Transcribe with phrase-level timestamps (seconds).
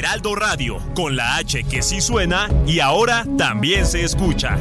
[0.00, 4.56] Heraldo Radio, con la H que sí suena y ahora también se escucha.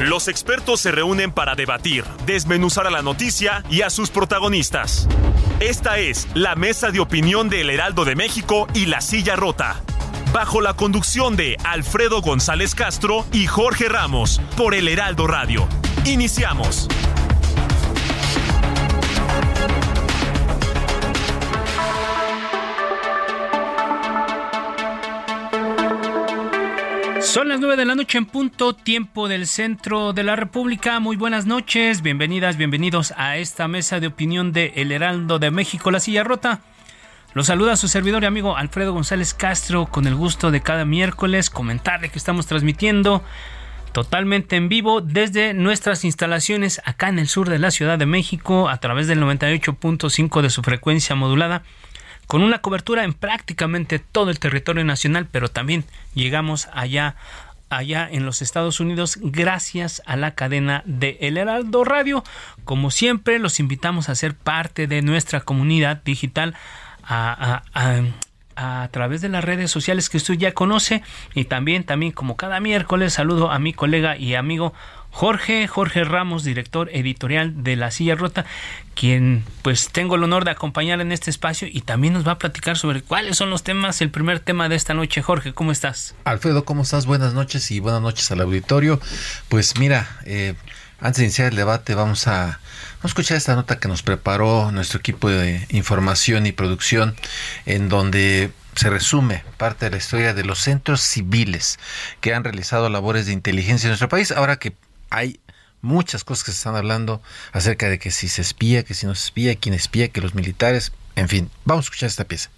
[0.00, 5.06] Los expertos se reúnen para debatir, desmenuzar a la noticia y a sus protagonistas.
[5.60, 9.82] Esta es la mesa de opinión de El Heraldo de México y La Silla Rota.
[10.32, 15.68] Bajo la conducción de Alfredo González Castro y Jorge Ramos por El Heraldo Radio.
[16.06, 16.88] Iniciamos.
[27.34, 31.00] Son las 9 de la noche en punto, tiempo del centro de la República.
[31.00, 35.90] Muy buenas noches, bienvenidas, bienvenidos a esta mesa de opinión de El Heraldo de México,
[35.90, 36.60] La Silla Rota.
[37.32, 41.50] Los saluda su servidor y amigo Alfredo González Castro con el gusto de cada miércoles
[41.50, 43.24] comentarle que estamos transmitiendo
[43.90, 48.68] totalmente en vivo desde nuestras instalaciones acá en el sur de la Ciudad de México
[48.68, 51.64] a través del 98.5 de su frecuencia modulada
[52.26, 57.16] con una cobertura en prácticamente todo el territorio nacional, pero también llegamos allá
[57.70, 62.24] allá en los Estados Unidos gracias a la cadena de El Heraldo Radio.
[62.64, 66.54] Como siempre, los invitamos a ser parte de nuestra comunidad digital
[67.02, 67.62] a,
[68.92, 71.02] través de las redes sociales que usted ya conoce
[71.34, 74.72] y también, también como cada miércoles saludo a mi colega y amigo
[75.14, 78.44] Jorge, Jorge Ramos, director editorial de La Silla Rota,
[78.96, 82.38] quien pues tengo el honor de acompañar en este espacio y también nos va a
[82.38, 85.22] platicar sobre cuáles son los temas, el primer tema de esta noche.
[85.22, 86.16] Jorge, ¿cómo estás?
[86.24, 87.06] Alfredo, ¿cómo estás?
[87.06, 89.00] Buenas noches y buenas noches al auditorio.
[89.48, 90.54] Pues mira, eh,
[90.98, 92.58] antes de iniciar el debate vamos a,
[92.96, 97.14] vamos a escuchar esta nota que nos preparó nuestro equipo de información y producción
[97.66, 101.78] en donde se resume parte de la historia de los centros civiles
[102.20, 104.72] que han realizado labores de inteligencia en nuestro país, ahora que
[105.14, 105.40] hay
[105.80, 107.20] muchas cosas que se están hablando
[107.52, 110.34] acerca de que si se espía, que si no se espía, quién espía, que los
[110.34, 112.50] militares, en fin, vamos a escuchar esta pieza.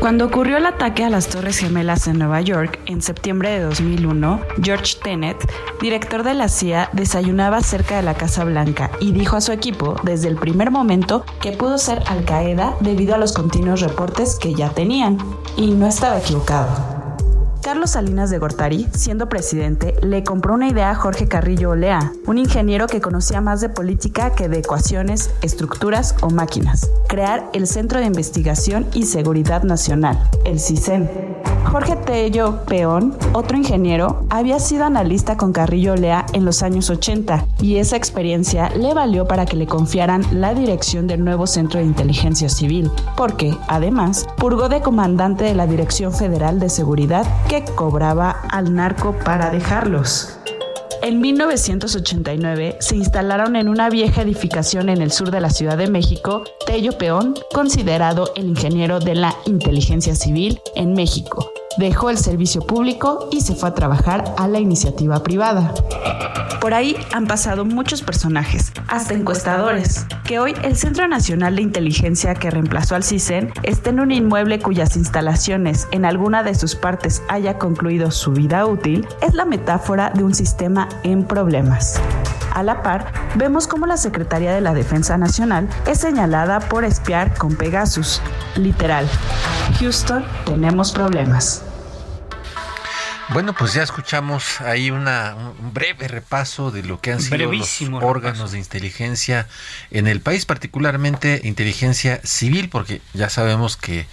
[0.00, 4.40] Cuando ocurrió el ataque a las Torres Gemelas en Nueva York en septiembre de 2001,
[4.60, 5.36] George Tenet,
[5.80, 9.94] director de la CIA, desayunaba cerca de la Casa Blanca y dijo a su equipo
[10.02, 14.54] desde el primer momento que pudo ser Al Qaeda debido a los continuos reportes que
[14.54, 15.18] ya tenían.
[15.56, 17.01] Y no estaba equivocado.
[17.62, 22.38] Carlos Salinas de Gortari, siendo presidente, le compró una idea a Jorge Carrillo Olea, un
[22.38, 26.90] ingeniero que conocía más de política que de ecuaciones, estructuras o máquinas.
[27.06, 31.08] Crear el Centro de Investigación y Seguridad Nacional, el CISEN.
[31.70, 37.46] Jorge Tello Peón, otro ingeniero, había sido analista con Carrillo Olea en los años 80
[37.62, 41.86] y esa experiencia le valió para que le confiaran la dirección del nuevo Centro de
[41.86, 47.26] Inteligencia Civil, porque, además, purgó de comandante de la Dirección Federal de Seguridad
[47.60, 50.38] que cobraba al narco para dejarlos.
[51.02, 55.90] En 1989 se instalaron en una vieja edificación en el sur de la Ciudad de
[55.90, 62.62] México Tello Peón, considerado el ingeniero de la inteligencia civil en México, dejó el servicio
[62.62, 65.74] público y se fue a trabajar a la iniciativa privada.
[66.60, 72.34] Por ahí han pasado muchos personajes, hasta encuestadores, que hoy el Centro Nacional de Inteligencia
[72.34, 77.20] que reemplazó al CISEN está en un inmueble cuyas instalaciones en alguna de sus partes
[77.28, 82.00] haya concluido su vida útil, es la metáfora de un sistema en problemas.
[82.54, 87.34] A la par, vemos cómo la Secretaría de la Defensa Nacional es señalada por espiar
[87.34, 88.20] con Pegasus.
[88.56, 89.08] Literal.
[89.80, 91.62] Houston, tenemos problemas.
[93.32, 97.80] Bueno, pues ya escuchamos ahí una, un breve repaso de lo que han sido los
[98.02, 99.48] órganos de inteligencia
[99.90, 104.06] en el país, particularmente inteligencia civil, porque ya sabemos que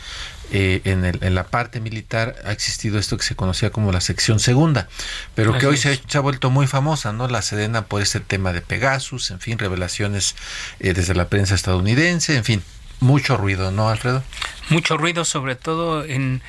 [0.51, 4.01] eh, en, el, en, la parte militar ha existido esto que se conocía como la
[4.01, 4.87] sección segunda,
[5.35, 7.27] pero que hoy se ha, vuelto muy famosa, ¿no?
[7.27, 10.35] La Sedena por este tema de Pegasus, en fin, revelaciones
[10.79, 12.63] eh, desde la prensa estadounidense, en fin,
[12.99, 14.23] mucho ruido, ¿no, Alfredo?
[14.69, 16.41] Mucho ruido, sobre todo en,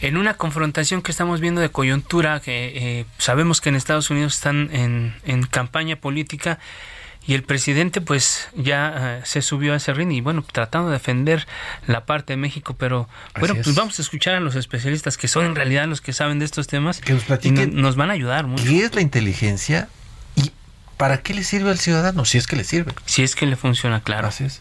[0.00, 4.34] en una confrontación que estamos viendo de coyuntura, que eh, sabemos que en Estados Unidos
[4.34, 6.58] están en, en campaña política
[7.26, 10.94] y el presidente pues ya uh, se subió a ese ring y bueno, tratando de
[10.94, 11.46] defender
[11.86, 13.08] la parte de México, pero
[13.38, 16.38] bueno, pues vamos a escuchar a los especialistas que son en realidad los que saben
[16.38, 18.64] de estos temas que nos, platiquen, y nos van a ayudar mucho.
[18.64, 19.88] ¿Qué es la inteligencia?
[21.02, 22.24] ¿para qué le sirve al ciudadano?
[22.24, 22.92] Si es que le sirve.
[23.06, 24.28] Si es que le funciona, claro.
[24.28, 24.60] Así es.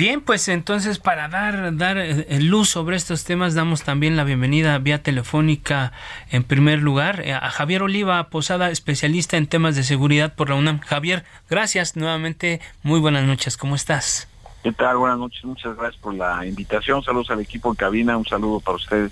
[0.00, 4.78] Bien, pues entonces para dar, dar eh, luz sobre estos temas damos también la bienvenida
[4.78, 5.92] vía telefónica
[6.30, 10.54] en primer lugar eh, a Javier Oliva Posada, especialista en temas de seguridad por la
[10.54, 10.80] UNAM.
[10.80, 14.29] Javier, gracias nuevamente, muy buenas noches, ¿cómo estás?
[14.62, 14.98] ¿Qué tal?
[14.98, 17.02] Buenas noches, muchas gracias por la invitación.
[17.02, 19.10] Saludos al equipo en cabina, un saludo para ustedes.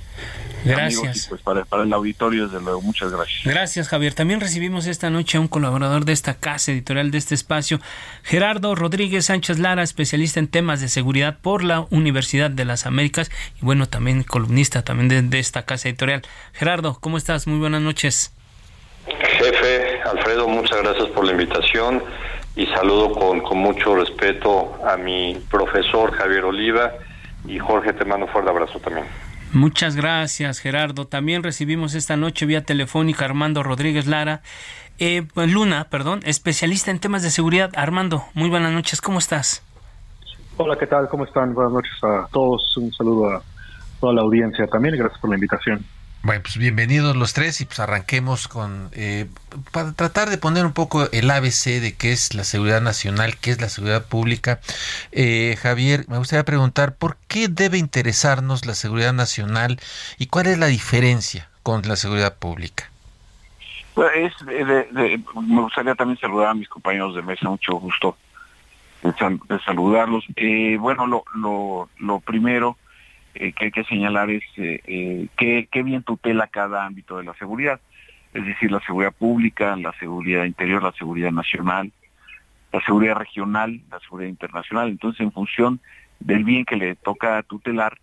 [0.63, 1.27] Gracias.
[1.31, 3.45] pues para, para, el auditorio, desde luego, muchas gracias.
[3.45, 4.13] Gracias, Javier.
[4.13, 7.81] También recibimos esta noche a un colaborador de esta casa editorial de este espacio,
[8.25, 13.31] Gerardo Rodríguez Sánchez Lara, especialista en temas de seguridad por la Universidad de las Américas
[13.63, 16.23] y bueno, también columnista también de, de esta casa editorial.
[16.53, 17.47] Gerardo, ¿cómo estás?
[17.47, 18.35] Muy buenas noches.
[19.07, 22.03] Jefe Alfredo, muchas gracias por la invitación
[22.59, 26.93] y saludo con, con mucho respeto a mi profesor Javier Oliva
[27.47, 29.07] y Jorge, te mando un fuerte abrazo también.
[29.53, 31.07] Muchas gracias, Gerardo.
[31.07, 34.43] También recibimos esta noche vía telefónica Armando Rodríguez Lara,
[34.99, 37.71] eh, Luna, perdón, especialista en temas de seguridad.
[37.77, 39.63] Armando, muy buenas noches, ¿cómo estás?
[40.57, 41.09] Hola, ¿qué tal?
[41.09, 41.55] ¿Cómo están?
[41.55, 42.77] Buenas noches a todos.
[42.77, 43.43] Un saludo a
[44.01, 45.85] toda la audiencia también gracias por la invitación.
[46.23, 49.27] Bueno, pues bienvenidos los tres y pues arranquemos con, eh,
[49.71, 53.53] para tratar de poner un poco el ABC de qué es la seguridad nacional, qué
[53.53, 54.59] es la seguridad pública.
[55.13, 59.79] Eh, Javier, me gustaría preguntar, ¿por qué debe interesarnos la seguridad nacional
[60.19, 62.91] y cuál es la diferencia con la seguridad pública?
[63.95, 68.17] Pues es me gustaría también saludar a mis compañeros de mesa, mucho gusto
[69.03, 70.25] de, saludarlos.
[70.35, 72.77] Eh, bueno, lo, lo, lo primero
[73.35, 77.35] eh, que hay que señalar es eh, eh, qué, bien tutela cada ámbito de la
[77.35, 77.81] seguridad,
[78.35, 81.93] es decir, la seguridad pública, la seguridad interior, la seguridad nacional,
[82.73, 84.89] la seguridad regional, la seguridad internacional.
[84.89, 85.81] Entonces, en función
[86.21, 87.99] del bien que le toca tutelar,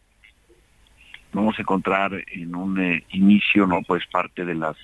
[1.33, 4.77] vamos a encontrar en un inicio, no, pues parte de las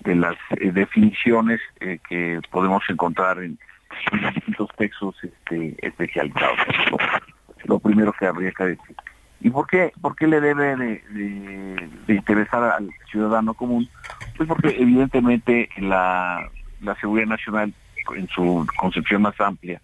[0.00, 3.58] de las definiciones que podemos encontrar en,
[4.12, 6.58] distintos textos este, especializados.
[7.64, 8.96] lo primero que habría que decir.
[9.40, 13.88] ¿Y por qué, por qué le debe de, interesar al ciudadano común?
[14.36, 16.48] Pues porque evidentemente la,
[17.00, 17.72] seguridad nacional,
[18.14, 19.80] en su concepción más amplia,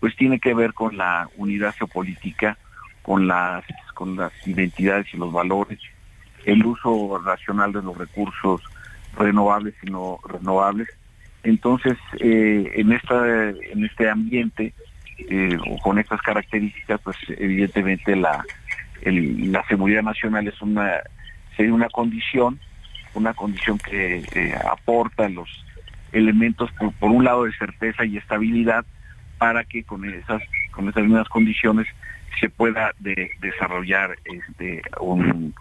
[0.00, 2.58] pues tiene que ver con la unidad geopolítica,
[3.02, 3.64] con las,
[3.94, 5.78] con las identidades y los valores,
[6.44, 8.62] el uso racional de los recursos
[9.16, 10.88] renovables y no renovables.
[11.42, 14.74] Entonces, eh, en, esta, en este ambiente,
[15.18, 18.44] eh, con estas características, pues evidentemente la,
[19.02, 21.00] la seguridad nacional es una
[21.56, 22.58] sería una condición,
[23.14, 25.48] una condición que eh, aporta los
[26.12, 28.84] elementos por, un lado de certeza y estabilidad
[29.38, 30.42] para que con esas
[30.72, 31.86] con esas mismas condiciones
[32.38, 32.92] se pueda
[33.40, 35.54] desarrollar este un,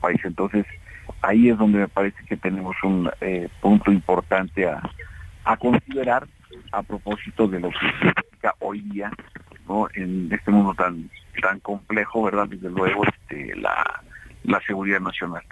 [0.00, 0.20] país.
[0.24, 0.66] Entonces
[1.22, 4.82] ahí es donde me parece que tenemos un eh, punto importante a,
[5.44, 6.26] a considerar
[6.72, 9.10] a propósito de lo que significa hoy día
[9.68, 9.88] ¿no?
[9.94, 11.08] en este mundo tan
[11.40, 12.48] tan complejo, ¿verdad?
[12.48, 14.02] Desde luego, este, la,
[14.66, 15.42] seguridad nacional.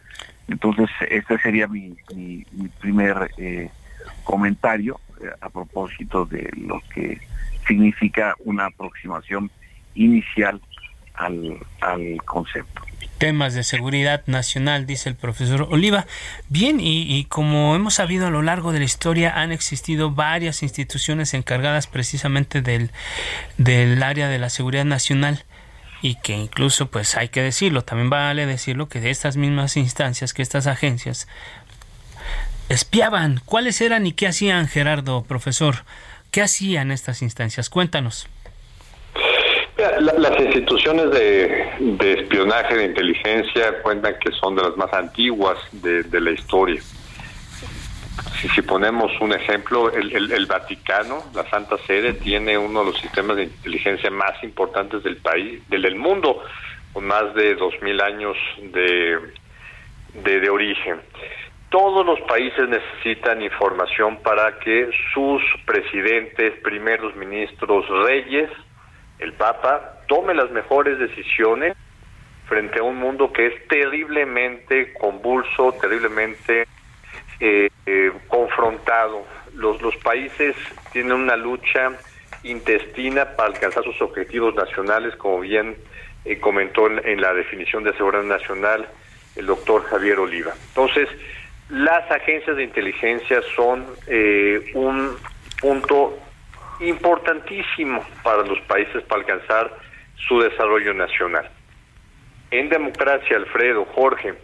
[0.49, 2.45] Entonces, este sería mi, mi,
[2.81, 3.71] primer eh,
[4.25, 7.21] comentario eh, a propósito de lo que
[7.67, 9.51] significa una aproximación
[9.95, 10.61] inicial
[11.15, 12.83] al, al concepto
[13.23, 16.07] temas de seguridad nacional, dice el profesor Oliva.
[16.49, 20.65] Bien, y, y, como hemos sabido a lo largo de la historia, han existido varias
[20.65, 22.91] instituciones encargadas precisamente del,
[23.59, 25.45] del área de la seguridad nacional
[26.03, 30.35] y que incluso pues hay que decirlo, también vale decirlo que de estas mismas instancias,
[30.35, 31.29] que estas agencias
[32.69, 35.77] espiaban, cuáles eran y qué hacían Gerardo, profesor,
[36.33, 38.29] qué hacían estas instancias, cuéntanos.
[40.01, 46.33] las instituciones de, espionaje, de inteligencia, cuentan que son de las más antiguas de la
[46.33, 46.83] historia
[48.55, 53.45] si, ponemos un ejemplo, el, Vaticano, la Santa Sede, tiene uno de los sistemas de
[53.45, 56.43] inteligencia más importantes del país, del, mundo,
[56.93, 59.19] con más de dos mil años de,
[60.15, 61.01] de, origen.
[61.71, 68.51] Todos los países necesitan información para que sus presidentes, primeros ministros, reyes,
[69.21, 71.77] el Papa, tome las mejores decisiones
[72.47, 76.67] frente a un mundo que es terriblemente convulso, terriblemente
[77.45, 79.27] eh, eh, confrontado.
[79.55, 80.55] Los, países
[80.93, 81.91] tienen una lucha
[82.45, 85.77] intestina para alcanzar sus objetivos nacionales, como bien
[86.25, 88.87] eh, comentó en, la definición de seguridad nacional
[89.35, 90.53] el doctor Javier Oliva.
[90.69, 91.09] Entonces,
[91.69, 93.87] las agencias de inteligencia son
[94.75, 95.17] un
[95.61, 96.17] punto
[96.79, 99.77] importantísimo para los países para alcanzar
[100.29, 101.51] su desarrollo nacional.
[102.53, 104.35] En democracia, Alfredo, Jorge,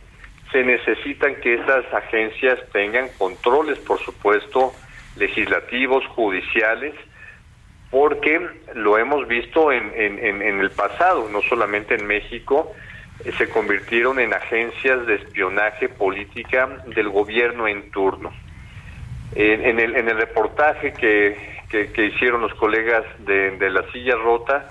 [0.52, 4.73] se necesitan que esas agencias tengan controles, por supuesto,
[5.17, 6.95] legislativos, judiciales,
[7.90, 12.73] porque lo hemos visto en, en, el pasado, no solamente en México,
[13.25, 18.33] eh, se convirtieron en agencias de espionaje política del gobierno en turno.
[19.35, 21.37] En, el, en el reportaje que,
[21.71, 24.71] que, hicieron los colegas de, de La Silla Rota,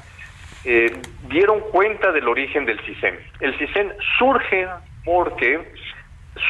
[0.65, 0.91] eh,
[1.29, 3.19] dieron cuenta del origen del CISEN.
[3.39, 4.67] El CISEN surge
[5.07, 5.61] porque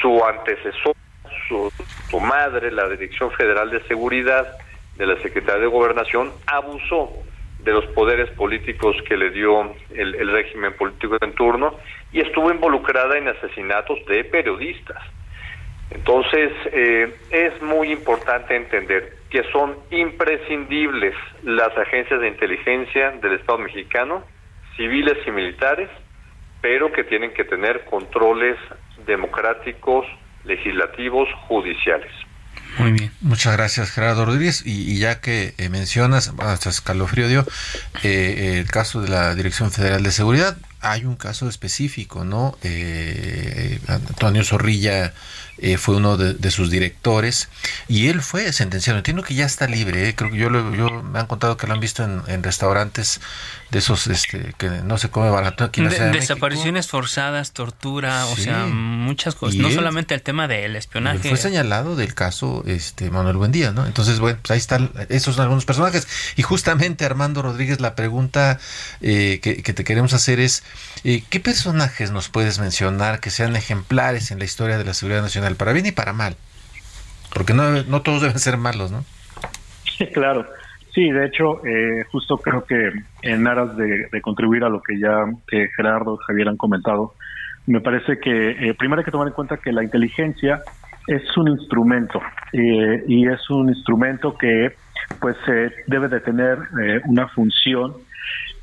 [0.02, 0.96] su antecesor,
[1.48, 4.48] su, madre, la Dirección Federal de Seguridad,
[4.96, 7.14] de la Secretaría de Gobernación abusó
[7.60, 11.76] de los poderes políticos que le dio el, régimen político en turno
[12.12, 15.04] y estuvo involucrada en asesinatos de periodistas.
[15.92, 23.60] Entonces, eh, es muy importante entender que son imprescindibles las agencias de inteligencia del Estado
[23.60, 24.24] mexicano,
[24.76, 25.92] civiles y militares,
[26.62, 28.58] pero que tienen que tener controles
[29.06, 30.06] democráticos,
[30.44, 32.12] legislativos, judiciales.
[32.78, 33.12] Muy bien.
[33.22, 34.64] Muchas gracias, Gerardo Rodríguez.
[34.66, 37.46] Y, ya que eh, mencionas, hasta escalofrío dio,
[38.04, 42.58] eh, el caso de la Dirección Federal de Seguridad, hay un caso específico, ¿no?
[42.64, 45.14] Eh, Antonio Zorrilla
[45.58, 47.50] eh, fue uno de, sus directores
[47.88, 49.00] y él fue sentenciado.
[49.00, 50.16] Entiendo que ya está libre, ¿eh?
[50.16, 53.20] creo que yo, yo me han contado que lo han visto en, restaurantes
[53.72, 58.66] de esos este, que no se come barato aquí en Desapariciones forzadas, tortura, o sea,
[58.66, 59.58] muchas cosas.
[59.58, 61.30] no solamente el tema del espionaje.
[61.30, 63.86] Fue señalado del caso este Manuel Buendía, ¿no?
[63.86, 66.08] Entonces, bueno, pues ahí están, esos son algunos personajes.
[66.36, 68.60] Y justamente Armando Rodríguez, la pregunta
[69.02, 70.64] eh, que, que te queremos hacer es,
[71.04, 75.48] ¿qué personajes nos puedes mencionar que sean ejemplares en la historia de la seguridad nacional?
[75.56, 76.36] para bien y para mal.
[77.34, 79.06] Porque no, no todos deben ser malos, ¿no?
[79.98, 80.48] Sí, claro.
[80.98, 82.90] Sí, de hecho, eh, justo creo que
[83.22, 85.26] en aras de, contribuir a lo que ya
[85.76, 87.14] Gerardo, Javier han comentado,
[87.68, 90.60] me parece que eh, primero hay que tomar en cuenta que la inteligencia
[91.06, 92.20] es un instrumento
[92.52, 94.70] eh, y es un instrumento que
[95.22, 95.38] pues
[95.86, 96.58] debe de tener
[97.06, 97.94] una función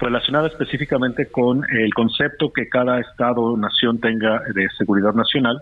[0.00, 5.60] relacionada específicamente con el concepto que cada estado o nación tenga de seguridad nacional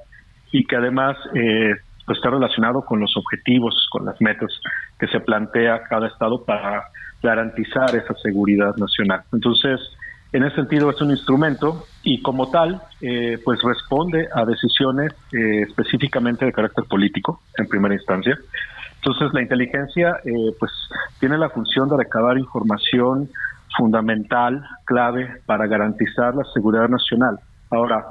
[0.52, 1.74] y que además eh,
[2.06, 4.50] pues está relacionado con los objetivos, con las metas
[4.98, 6.84] que se plantea cada estado para
[7.22, 9.22] garantizar esa seguridad nacional.
[9.32, 9.80] Entonces,
[10.32, 15.62] en ese sentido es un instrumento y como tal, eh, pues responde a decisiones eh,
[15.68, 18.36] específicamente de carácter político en primera instancia.
[18.96, 20.14] Entonces, la inteligencia
[20.60, 20.70] pues
[21.18, 23.28] tiene la función de recabar información
[23.76, 27.36] fundamental, clave para garantizar la seguridad nacional.
[27.70, 28.04] Ahora,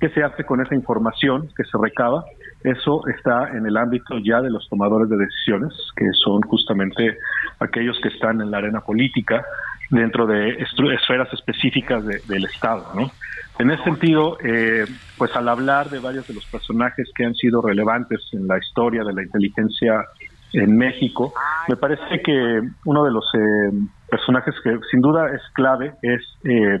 [0.00, 2.24] ¿Qué se hace con esa información que se recaba?
[2.62, 7.18] Eso está en el ámbito ya de los tomadores de decisiones, que son justamente
[7.60, 9.44] aquellos que están en la arena política,
[9.90, 10.50] dentro de
[10.92, 12.86] esferas específicas del Estado.
[12.94, 13.10] ¿no?
[13.58, 14.84] En ese sentido, eh,
[15.16, 19.02] pues al hablar de varios de los personajes que han sido relevantes en la historia
[19.02, 20.04] de la inteligencia
[20.52, 21.32] en México,
[21.68, 23.70] me parece que uno de los eh,
[24.10, 26.78] personajes que sin duda es clave es eh,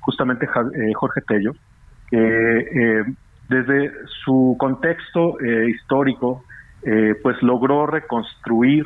[0.00, 0.46] justamente
[0.94, 1.52] Jorge Tello,
[2.10, 3.04] que eh,
[3.48, 3.92] desde
[4.24, 6.44] su contexto eh, histórico,
[6.82, 8.84] eh, pues logró reconstruir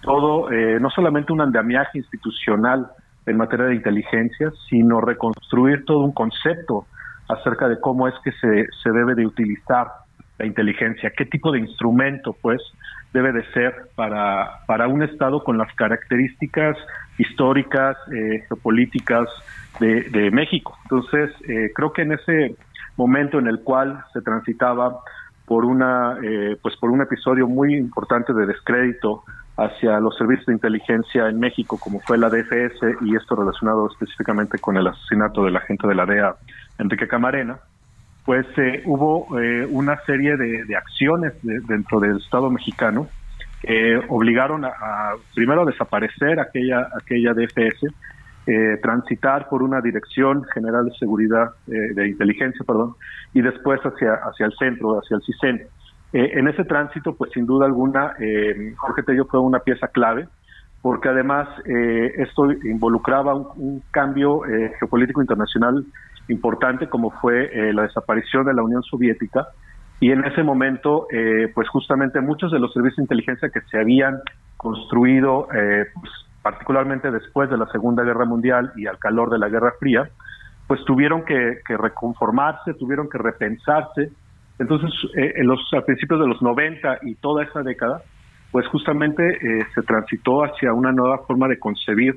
[0.00, 2.86] todo, no solamente un andamiaje institucional
[3.26, 6.86] en materia de inteligencia, sino reconstruir todo un concepto
[7.28, 9.88] acerca de cómo es que se, se debe de utilizar
[10.38, 12.62] la inteligencia, qué tipo de instrumento, pues,
[13.12, 16.76] debe de ser para, para un Estado con las características
[17.18, 17.96] históricas,
[18.46, 19.28] geopolíticas,
[19.80, 20.76] de, México.
[20.84, 22.56] Entonces, eh, creo que en ese
[22.98, 25.00] momento en el cual se transitaba
[25.46, 29.22] por una eh, pues por un episodio muy importante de descrédito
[29.56, 34.58] hacia los servicios de inteligencia en México como fue la DFS y esto relacionado específicamente
[34.58, 36.34] con el asesinato del agente de la DEA
[36.78, 37.58] Enrique Camarena
[38.26, 39.28] pues eh, hubo
[39.70, 43.08] una serie de, acciones dentro del Estado mexicano
[43.62, 47.86] que obligaron a, primero a desaparecer aquella aquella DFS
[48.50, 52.94] eh, transitar por una dirección general de seguridad, eh, de inteligencia, perdón,
[53.34, 55.66] y después hacia, hacia el centro, hacia el CISEN.
[56.14, 58.14] Eh, en ese tránsito, pues sin duda alguna,
[58.78, 60.28] Jorge Tello fue una pieza clave,
[60.80, 64.40] porque además esto involucraba un, cambio
[64.78, 65.84] geopolítico internacional
[66.28, 69.48] importante, como fue la desaparición de la Unión Soviética,
[70.00, 71.06] y en ese momento,
[71.54, 74.20] pues justamente muchos de los servicios de inteligencia que se habían
[74.56, 79.74] construido, pues, particularmente después de la Segunda Guerra Mundial y al calor de la Guerra
[79.78, 80.08] Fría,
[80.66, 84.10] pues tuvieron que, reconformarse, tuvieron que repensarse.
[84.58, 88.00] Entonces, eh, en los, a principios de los 90 y toda esa década,
[88.50, 92.14] pues justamente eh, se transitó hacia una nueva forma de concebir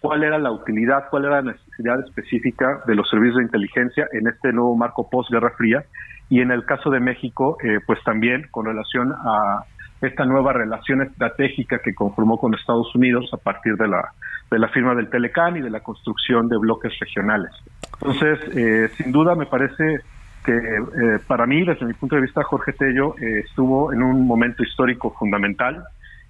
[0.00, 4.28] cuál era la utilidad, cuál era la necesidad específica de los servicios de inteligencia en
[4.28, 5.84] este nuevo marco post-Guerra Fría
[6.28, 9.64] y en el caso de México, eh, pues también con relación a
[10.02, 14.12] esta nueva relación estratégica que conformó con Estados Unidos a partir de la,
[14.50, 17.52] de la firma del Telecán y de la construcción de bloques regionales.
[17.94, 20.00] Entonces, eh, sin duda me parece
[20.44, 24.26] que eh, para mí, desde mi punto de vista, Jorge Tello eh, estuvo en un
[24.26, 25.84] momento histórico fundamental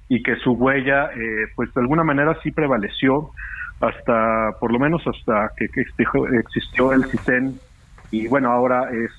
[0.08, 1.08] y que su huella,
[1.56, 3.30] pues de alguna manera sí prevaleció
[3.80, 7.58] hasta, por lo menos hasta que, existió el CISEN
[8.10, 9.10] y bueno, ahora es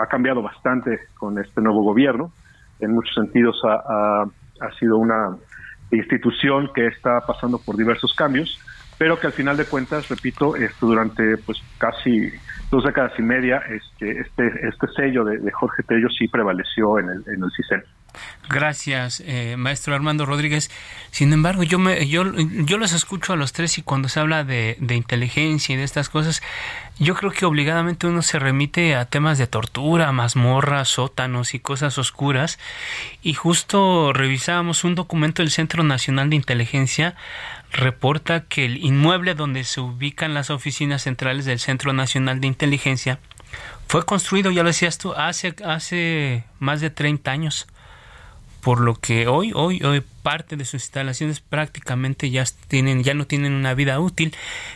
[0.00, 2.32] ha cambiado bastante con este nuevo gobierno.
[2.82, 4.24] En muchos sentidos ha,
[4.60, 5.36] ha sido una
[5.90, 8.58] institución que está pasando por diversos cambios
[9.02, 12.30] pero que al final de cuentas, repito, esto durante pues casi
[12.70, 17.24] dos décadas y media, este, este, este sello de, Jorge Tello sí prevaleció en el,
[17.26, 17.82] en el CISEN.
[18.48, 20.70] Gracias, eh, maestro Armando Rodríguez.
[21.10, 22.22] Sin embargo, yo, me, yo,
[22.64, 25.84] yo los escucho a los tres y cuando se habla de, de, inteligencia y de
[25.84, 26.40] estas cosas,
[27.02, 31.98] yo creo que obligadamente uno se remite a temas de tortura, mazmorras, sótanos y cosas
[31.98, 32.60] oscuras.
[33.22, 37.16] Y justo revisábamos un documento del Centro Nacional de Inteligencia
[37.72, 43.18] reporta que el inmueble donde se ubican las oficinas centrales del Centro Nacional de Inteligencia
[43.88, 47.66] fue construido, ya lo decías tú, hace, hace más de 30 años.
[48.62, 53.26] Por lo que hoy, hoy, hoy parte de sus instalaciones prácticamente ya tienen, ya no
[53.26, 54.34] tienen una vida útil.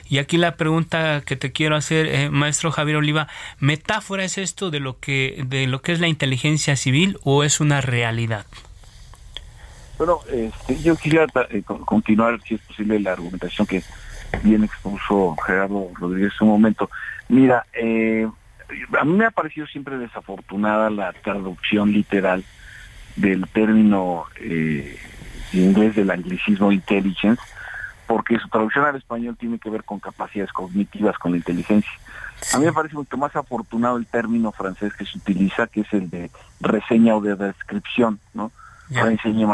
[0.09, 3.29] Y aquí la pregunta que te quiero hacer, eh, maestro Javier Oliva,
[3.61, 7.61] ¿metáfora es esto de lo que, de lo que es la inteligencia civil o es
[7.61, 8.45] una realidad?
[9.99, 13.83] Bueno, este, yo quisiera eh, continuar, si es posible, la argumentación que
[14.43, 16.91] bien expuso Gerardo Rodríguez un momento.
[17.29, 18.27] Mira, eh,
[18.99, 22.45] a mí me ha parecido siempre desafortunada la traducción literal
[23.17, 24.99] del término eh,
[25.53, 27.43] inglés del anglicismo intelligence,
[28.07, 31.91] porque su traducción al español tiene que ver con capacidades cognitivas, con la inteligencia.
[32.53, 35.93] A mí me parece mucho más afortunado el término francés que se utiliza, que es
[35.93, 36.31] el de
[36.61, 38.53] reseña o de descripción, ¿no?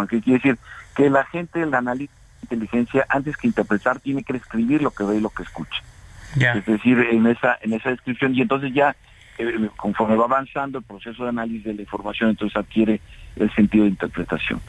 [0.08, 0.58] ¿Qué quiere decir?
[0.94, 5.04] Que la gente, el analista de inteligencia, antes que interpretar, tiene que escribir lo que
[5.04, 5.82] ve y lo que escucha.
[6.36, 8.96] Es decir, en esa, en esa descripción, y entonces ya,
[9.76, 13.00] conforme va avanzando el proceso de análisis de la información, entonces adquiere
[13.36, 14.60] el sentido de interpretación.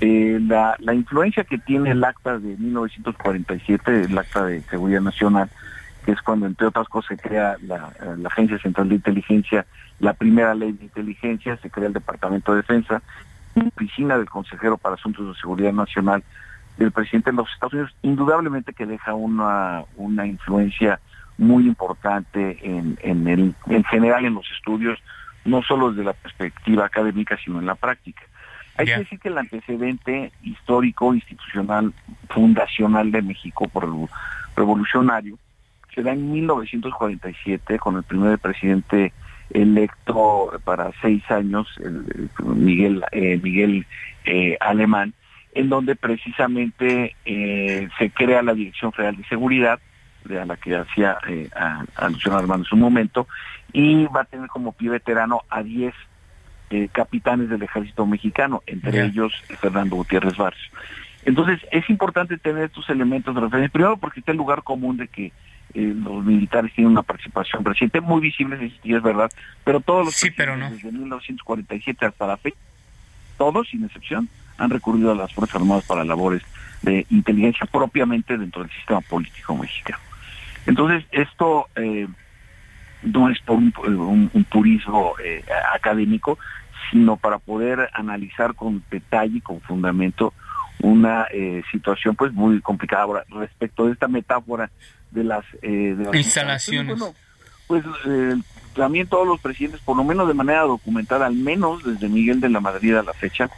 [0.00, 5.50] Eh, la, influencia que tiene el acta de 1947, el acta de seguridad nacional,
[6.04, 9.66] que es cuando, entre otras cosas, se crea la, la, Agencia Central de Inteligencia,
[10.00, 13.02] la primera ley de inteligencia, se crea el Departamento de Defensa
[13.62, 16.22] oficina del consejero para asuntos de seguridad nacional
[16.76, 20.98] del presidente de los Estados Unidos, indudablemente que deja una, una influencia
[21.38, 24.98] muy importante en, en, el, en general en los estudios,
[25.44, 28.22] no solo desde la perspectiva académica, sino en la práctica.
[28.76, 31.92] Hay que decir que el antecedente histórico, institucional,
[32.28, 34.08] fundacional de México por el
[34.56, 35.38] revolucionario
[35.94, 39.12] se da en 1947 con el primer presidente
[39.50, 43.86] electo para seis años, el, Miguel, eh, Miguel
[44.24, 45.14] eh, Alemán,
[45.54, 49.78] en donde precisamente eh, se crea la Dirección Federal de Seguridad,
[50.24, 51.48] de la que hacía eh,
[51.96, 53.28] alusión Armando en su momento,
[53.72, 55.94] y va a tener como pie veterano a diez
[56.90, 60.70] capitanes del ejército mexicano, entre ellos Fernando Gutiérrez Barrio.
[61.24, 65.08] Entonces es importante tener estos elementos de referencia, primero porque está el lugar común de
[65.08, 65.26] que
[65.74, 69.30] eh, los militares tienen una participación reciente muy visible, si es verdad,
[69.64, 70.70] pero todos los sí, pero no.
[70.70, 72.56] desde 1947 hasta la fecha,
[73.38, 76.42] todos sin excepción, han recurrido a las Fuerzas Armadas para labores
[76.82, 79.98] de inteligencia propiamente dentro del sistema político mexicano.
[80.66, 82.06] Entonces, esto eh,
[83.02, 86.38] no es por un, purismo eh, académico,
[86.90, 90.32] sino para poder analizar con detalle y con fundamento
[90.80, 91.26] una
[91.72, 93.04] situación pues muy complicada.
[93.04, 94.70] Ahora, respecto de esta metáfora
[95.14, 97.00] de las, eh, instalaciones.
[97.66, 98.36] pues eh,
[98.74, 102.50] también todos los presidentes, por lo menos de manera documentada, al menos desde Miguel de
[102.50, 103.48] la Madrid a la fecha,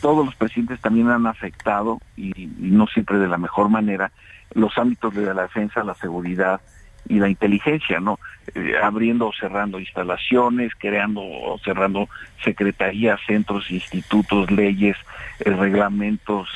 [0.00, 4.12] todos los presidentes también han afectado, y, no siempre de la mejor manera,
[4.58, 6.60] los ámbitos de la defensa, la seguridad
[7.08, 8.18] y la inteligencia, ¿no?
[8.54, 12.08] Eh, abriendo o cerrando instalaciones, creando o cerrando
[12.44, 14.96] secretarías, centros, institutos, leyes,
[15.38, 16.48] reglamentos,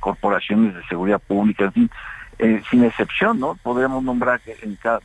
[0.00, 1.90] corporaciones de seguridad pública, en fin,
[2.40, 3.56] eh, sin excepción, ¿no?
[3.56, 5.00] Podríamos nombrar que en cada,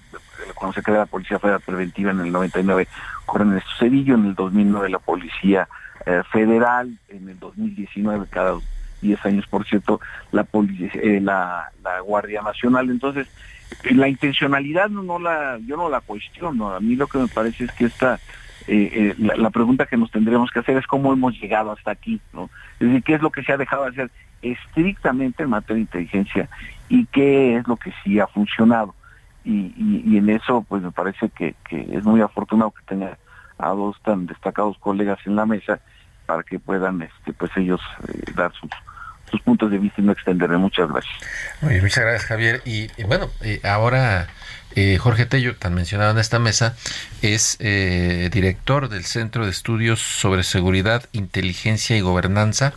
[0.54, 2.88] cuando se crea la Policía Federal Preventiva en el 99,
[3.34, 5.68] Ernesto Cedillo, en el 2009 la Policía
[6.06, 8.60] eh, Federal, en el 2019, cada
[9.04, 10.48] 10 años, por cierto, la,
[10.96, 12.90] eh, la, la Guardia Nacional.
[12.90, 13.28] Entonces,
[13.92, 16.74] la intencionalidad no, la, yo no la cuestiono.
[16.74, 18.20] A mí lo que me parece es que esta
[18.66, 22.50] la, la, pregunta que nos tendremos que hacer es cómo hemos llegado hasta aquí, ¿no?
[22.80, 24.12] Es decir, qué es lo que se ha dejado de hacer
[24.44, 26.50] estrictamente en materia de inteligencia
[26.90, 28.94] y qué es lo que sí ha funcionado.
[29.46, 33.18] Y, y, en eso pues me parece que, es muy afortunado que tenga
[33.58, 35.82] a dos tan destacados colegas en la mesa
[36.26, 38.70] para que puedan este pues ellos eh, dar sus
[39.34, 40.58] sus puntos de vista y no extenderé.
[40.58, 41.14] Muchas gracias.
[41.62, 42.62] muchas gracias, Javier.
[42.66, 44.28] Y, bueno, eh, ahora
[44.76, 46.76] eh, Jorge Tello, tan mencionado en esta mesa,
[47.24, 52.74] es eh, director del Centro de Estudios sobre Seguridad, Inteligencia y Gobernanza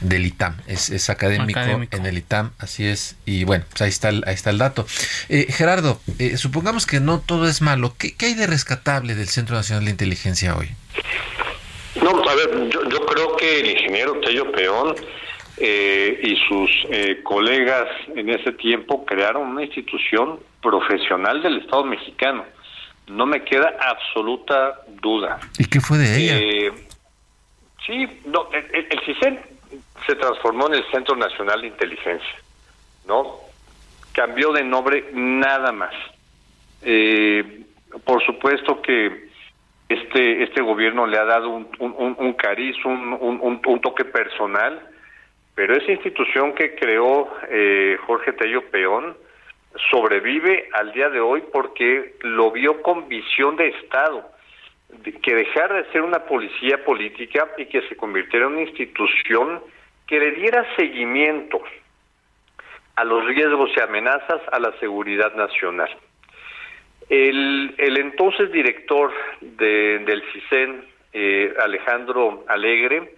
[0.00, 0.56] del ITAM.
[0.66, 3.16] Es, académico, en el ITAM, así es.
[3.26, 4.86] Y bueno, pues ahí está el, ahí está el dato.
[5.28, 6.00] Gerardo,
[6.36, 7.94] supongamos que no todo es malo.
[7.98, 10.70] ¿Qué, hay de rescatable del Centro Nacional de Inteligencia hoy?
[12.02, 14.94] No, a ver, yo, yo creo que el ingeniero Tello Peón
[15.62, 22.46] eh, y sus eh, colegas en ese tiempo crearon una institución profesional del Estado mexicano.
[23.08, 25.38] No me queda absoluta duda.
[25.58, 26.38] ¿Y qué fue de ella?
[26.38, 26.72] Eh,
[27.86, 29.38] sí, no, el, el, CISEN
[30.06, 32.40] se transformó en el Centro Nacional de Inteligencia,
[33.06, 33.34] ¿no?
[34.12, 35.94] Cambió de nombre nada más.
[38.04, 39.28] por supuesto que
[39.90, 44.86] este este gobierno le ha dado un, un, un cariz, un, un toque personal
[45.54, 49.16] pero esa institución que creó eh, Jorge Tello Peón
[49.90, 54.30] sobrevive al día de hoy porque lo vio con visión de Estado,
[55.22, 59.60] que dejara de ser una policía política y que se convirtiera en una institución
[60.06, 61.62] que le diera seguimiento
[62.96, 65.88] a los riesgos y amenazas a la seguridad nacional.
[67.08, 73.14] El, el entonces director del CISEN, eh, Alejandro Alegre,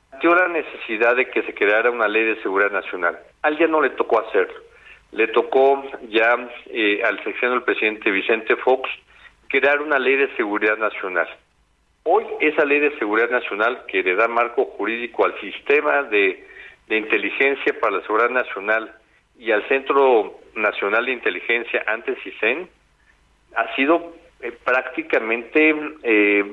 [0.00, 3.18] planteó la necesidad de que se creara una ley de seguridad nacional.
[3.42, 4.60] Al día no le tocó hacerlo.
[5.12, 8.88] Le tocó ya eh, al sección del presidente Vicente Fox
[9.48, 11.28] crear una ley de seguridad nacional.
[12.02, 16.44] Hoy esa ley de seguridad nacional que le da marco jurídico al sistema de,
[16.88, 18.92] inteligencia para la seguridad nacional
[19.38, 22.68] y al Centro Nacional de Inteligencia antes CISEN
[23.56, 26.44] ha sido eh, prácticamente eh,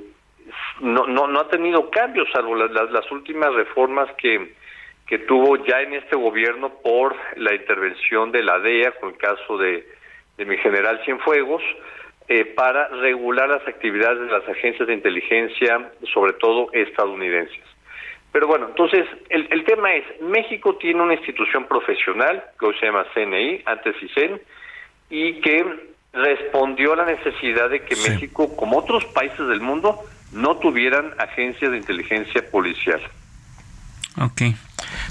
[0.82, 4.54] no, no, no ha tenido cambios, salvo las, las, últimas reformas que,
[5.08, 9.58] que tuvo ya en este gobierno por la intervención de la DEA, con el caso
[9.58, 9.88] de,
[10.38, 11.62] de mi general Cienfuegos,
[12.28, 17.64] eh, para regular las actividades de las agencias de inteligencia, sobre todo estadounidenses.
[18.32, 22.86] Pero bueno, entonces el, el tema es, México tiene una institución profesional, que hoy se
[22.86, 24.42] llama CNI, antes CISEN,
[25.10, 25.66] y que
[26.14, 30.00] respondió a la necesidad de que México, como otros países del mundo,
[30.32, 33.02] no tuvieran agencias de inteligencia policial.
[34.18, 34.42] Ok.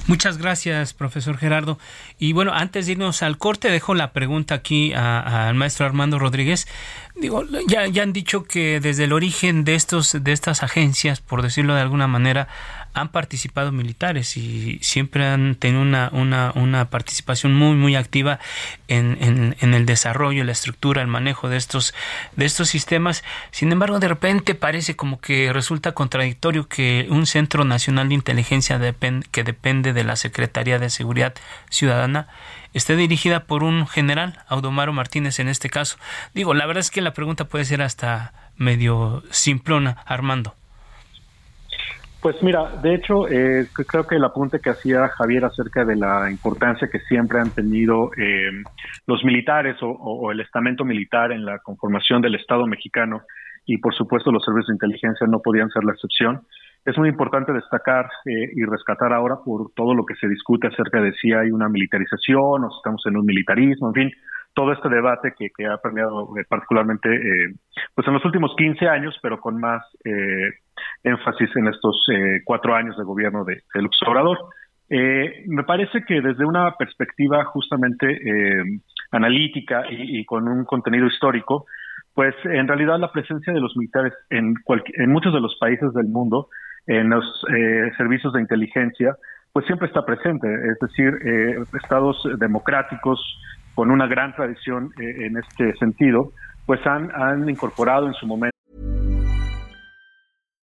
[0.07, 1.79] Muchas gracias, profesor Gerardo.
[2.19, 6.67] Y bueno, antes de irnos al corte, dejo la pregunta aquí al maestro Armando Rodríguez.
[7.17, 11.43] Digo, ya, ya han dicho que desde el origen de estos, de estas agencias, por
[11.43, 12.49] decirlo de alguna manera,
[12.93, 16.11] han participado militares y siempre han tenido una,
[16.55, 18.41] una, participación muy, muy activa
[18.89, 19.17] en,
[19.61, 21.95] en, el desarrollo, la estructura, el manejo de estos,
[22.37, 23.23] de estos sistemas.
[23.51, 28.81] Sin embargo, de repente parece como que resulta contradictorio que un Centro Nacional de Inteligencia
[29.31, 31.35] que depende de la Secretaría de Seguridad
[31.71, 32.29] Ciudadana
[32.73, 35.97] esté dirigida por un general, Audomaro Martínez en este caso.
[36.35, 40.55] Digo, la verdad es que la pregunta puede ser hasta medio simplona, Armando.
[42.21, 46.31] Pues mira, de hecho, eh, creo que el apunte que hacía Javier acerca de la
[46.31, 48.51] importancia que siempre han tenido eh,
[49.07, 53.23] los militares o, el estamento militar en la conformación del Estado mexicano
[53.65, 56.43] y por supuesto los servicios de inteligencia no podían ser la excepción.
[56.85, 61.01] Es muy importante destacar eh, y rescatar ahora por todo lo que se discute acerca
[61.01, 64.11] de si hay una militarización o si estamos en un militarismo, en fin,
[64.53, 67.09] todo este debate que, que ha permeado particularmente
[67.95, 69.81] pues en los últimos 15 años, pero con más
[71.03, 74.39] énfasis en estos eh, cuatro años de gobierno de, de López Obrador.
[74.89, 78.65] Eh, me parece que desde una perspectiva justamente eh,
[79.13, 81.67] analítica y, con un contenido histórico,
[82.15, 84.55] pues en realidad la presencia de los militares en,
[84.95, 86.49] en muchos de los países del mundo,
[86.87, 87.25] en los
[87.97, 89.15] servicios de inteligencia,
[89.53, 90.49] pues siempre está presente.
[90.53, 91.13] Es decir,
[91.81, 93.21] estados democráticos
[93.75, 96.33] con una gran tradición en este sentido,
[96.67, 98.60] pues han incorporado en su momento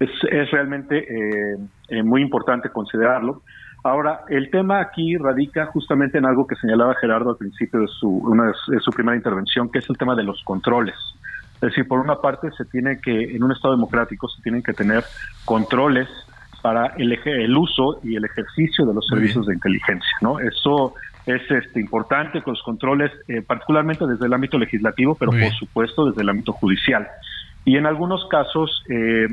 [0.00, 1.56] Es, es realmente eh,
[1.88, 3.42] eh, muy importante considerarlo.
[3.84, 8.08] Ahora, el tema aquí radica justamente en algo que señalaba Gerardo al principio de su,
[8.08, 10.96] una de su primera intervención, que es el tema de los controles.
[11.54, 14.72] Es decir, por una parte se tiene que, en un Estado democrático, se tienen que
[14.72, 15.04] tener
[15.44, 16.08] controles
[16.62, 20.38] para el, el uso y el ejercicio de los servicios de inteligencia, ¿no?
[20.40, 20.94] Eso
[21.26, 26.06] es este, importante con los controles, eh, particularmente desde el ámbito legislativo, pero por supuesto
[26.06, 27.06] desde el ámbito judicial.
[27.64, 29.26] Y en algunos casos, eh,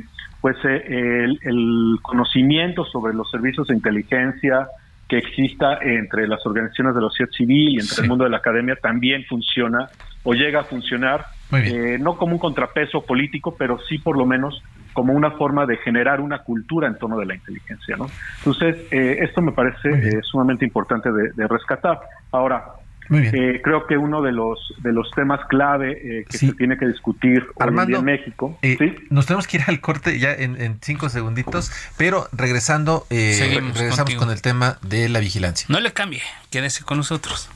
[0.47, 4.69] pues eh, el, conocimiento sobre los servicios de inteligencia
[5.09, 8.37] que exista entre las organizaciones de la sociedad civil y entre el mundo de la
[8.37, 9.89] academia también funciona
[10.23, 14.63] o llega a funcionar, eh, no como un contrapeso político, pero sí por lo menos
[14.93, 17.97] como una forma de generar una cultura en torno de la inteligencia.
[17.97, 18.07] ¿no?
[18.37, 21.99] Entonces, eh, esto me parece sumamente importante de rescatar.
[22.31, 22.63] Ahora,
[23.09, 26.87] eh, creo que uno de los de los temas clave eh, que se tiene que
[26.87, 28.57] discutir en México.
[28.61, 34.29] Eh, nos tenemos que ir al corte ya en, cinco segunditos, pero regresando, regresamos con
[34.31, 35.67] el tema de la vigilancia.
[35.69, 37.49] No le cambie, quédese con nosotros.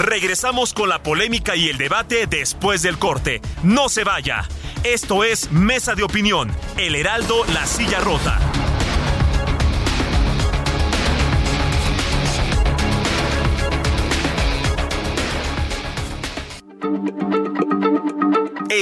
[0.00, 3.42] Regresamos con la polémica y el debate después del corte.
[3.62, 4.44] No se vaya.
[4.82, 8.38] Esto es Mesa de Opinión, El Heraldo, La Silla Rota.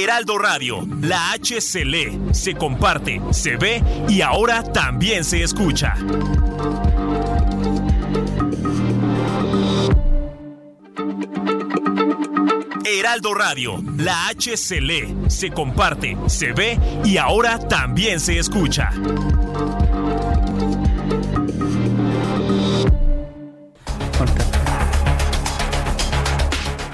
[0.09, 5.93] Heraldo Radio, la H se lee, se comparte, se ve y ahora también se escucha.
[12.83, 18.89] Heraldo Radio, la H se lee, se comparte, se ve y ahora también se escucha.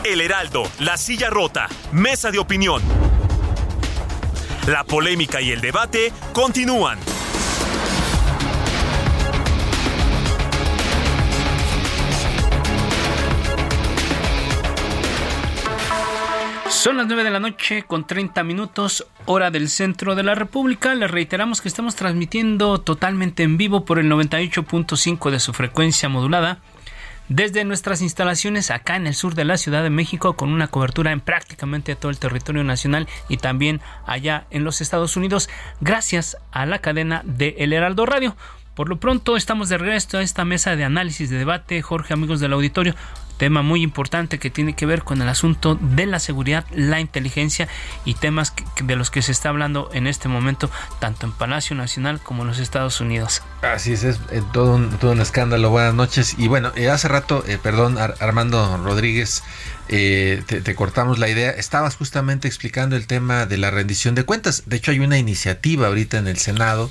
[0.03, 3.04] El Heraldo, La Silla Rota, Mesa de Opinión.
[4.67, 6.97] La polémica y el debate continúan.
[16.67, 20.95] Son las 9 de la noche con 30 minutos, hora del centro de la República.
[20.95, 26.59] Les reiteramos que estamos transmitiendo totalmente en vivo por el 98.5 de su frecuencia modulada
[27.29, 31.11] desde nuestras instalaciones acá en el sur de la Ciudad de México con una cobertura
[31.11, 35.49] en prácticamente todo el territorio nacional y también allá en los Estados Unidos
[35.81, 38.35] gracias a la cadena de El Heraldo Radio.
[38.75, 41.81] Por lo pronto estamos de regreso a esta mesa de análisis de debate.
[41.81, 42.93] Jorge, amigos del auditorio,
[43.37, 47.67] tema muy importante que tiene que ver con el asunto de la seguridad, la inteligencia
[48.05, 50.69] y temas de los que se está hablando en este momento
[50.99, 53.41] tanto en Palacio Nacional como en los Estados Unidos.
[53.61, 55.69] Así es, es eh, todo, un, todo un escándalo.
[55.69, 56.35] Buenas noches.
[56.37, 59.43] Y bueno, eh, hace rato, eh, perdón, Armando Rodríguez,
[59.87, 61.51] te, te, cortamos la idea.
[61.51, 64.63] Estabas justamente explicando el tema de la rendición de cuentas.
[64.65, 66.89] De hecho, hay una iniciativa ahorita en el Senado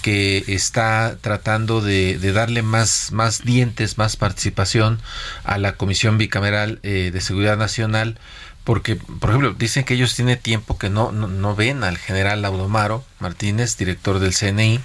[0.00, 5.00] que está tratando de, darle más, más dientes, más participación
[5.44, 8.18] a la Comisión Bicameral eh, de Seguridad Nacional,
[8.64, 13.04] porque, por ejemplo, dicen que ellos tienen tiempo que no, no, ven al general Audomaro
[13.18, 14.80] Martínez, director del CNI,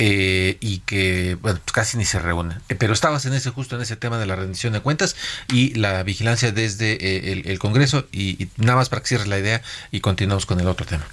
[0.00, 2.60] eh, y que bueno, pues casi ni se reúnen.
[2.68, 5.16] Eh, pero estabas en ese justo en ese tema de la rendición de cuentas
[5.52, 9.62] y la vigilancia desde el, Congreso y, y, nada más para que cierres la idea
[9.90, 11.04] y continuamos con el otro tema.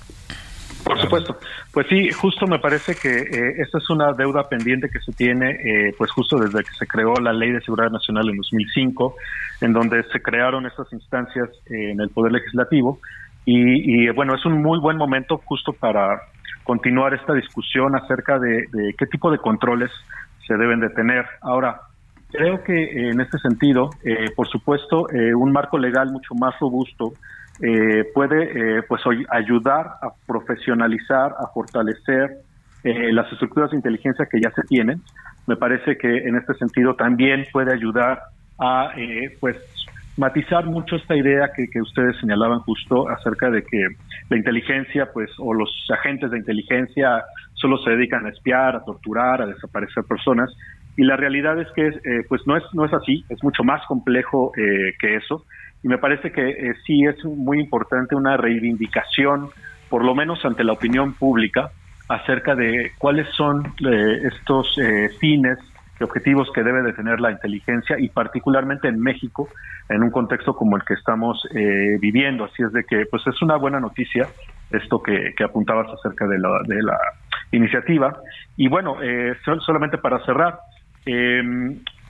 [0.85, 1.37] Por supuesto.
[1.73, 5.49] Pues sí, justo me parece que eh, esta es una deuda pendiente que se tiene,
[5.49, 9.15] eh, pues justo desde que se creó la Ley de Seguridad Nacional en 2005,
[9.61, 12.99] en donde se crearon estas instancias eh, en el Poder Legislativo.
[13.47, 16.19] Y, bueno, es un muy buen momento justo para
[16.63, 19.91] continuar esta discusión acerca de, de qué tipo de controles
[20.47, 21.25] se deben de tener.
[21.41, 21.81] Ahora,
[22.31, 23.91] creo que en este sentido,
[24.35, 25.05] por supuesto,
[25.37, 27.13] un marco legal mucho más robusto
[27.61, 32.31] eh, puede eh, pues ayudar a profesionalizar, a fortalecer
[32.83, 35.01] eh, las estructuras de inteligencia que ya se tienen.
[35.47, 38.19] Me parece que en este sentido también puede ayudar
[38.59, 38.91] a
[39.39, 39.57] pues
[40.17, 43.85] matizar mucho esta idea que, que, ustedes señalaban justo acerca de que
[44.29, 49.41] la inteligencia pues o los agentes de inteligencia solo se dedican a espiar, a torturar,
[49.41, 50.49] a desaparecer personas.
[50.97, 51.91] Y la realidad es que
[52.27, 55.45] pues no es no es así, es mucho más complejo que eso
[55.85, 59.49] y me parece que eh, sí es muy importante una reivindicación,
[59.87, 61.69] por lo menos ante la opinión pública,
[62.09, 65.59] acerca de cuáles son eh, estos eh, fines
[65.99, 69.47] y objetivos que debe de tener la inteligencia y particularmente en México
[69.87, 71.47] en un contexto como el que estamos
[72.01, 72.45] viviendo.
[72.45, 74.27] Así es de que pues es una buena noticia
[74.71, 76.97] esto que, apuntabas acerca de la, de la
[77.51, 78.17] iniciativa.
[78.57, 78.97] Y bueno,
[79.63, 80.57] solamente para cerrar,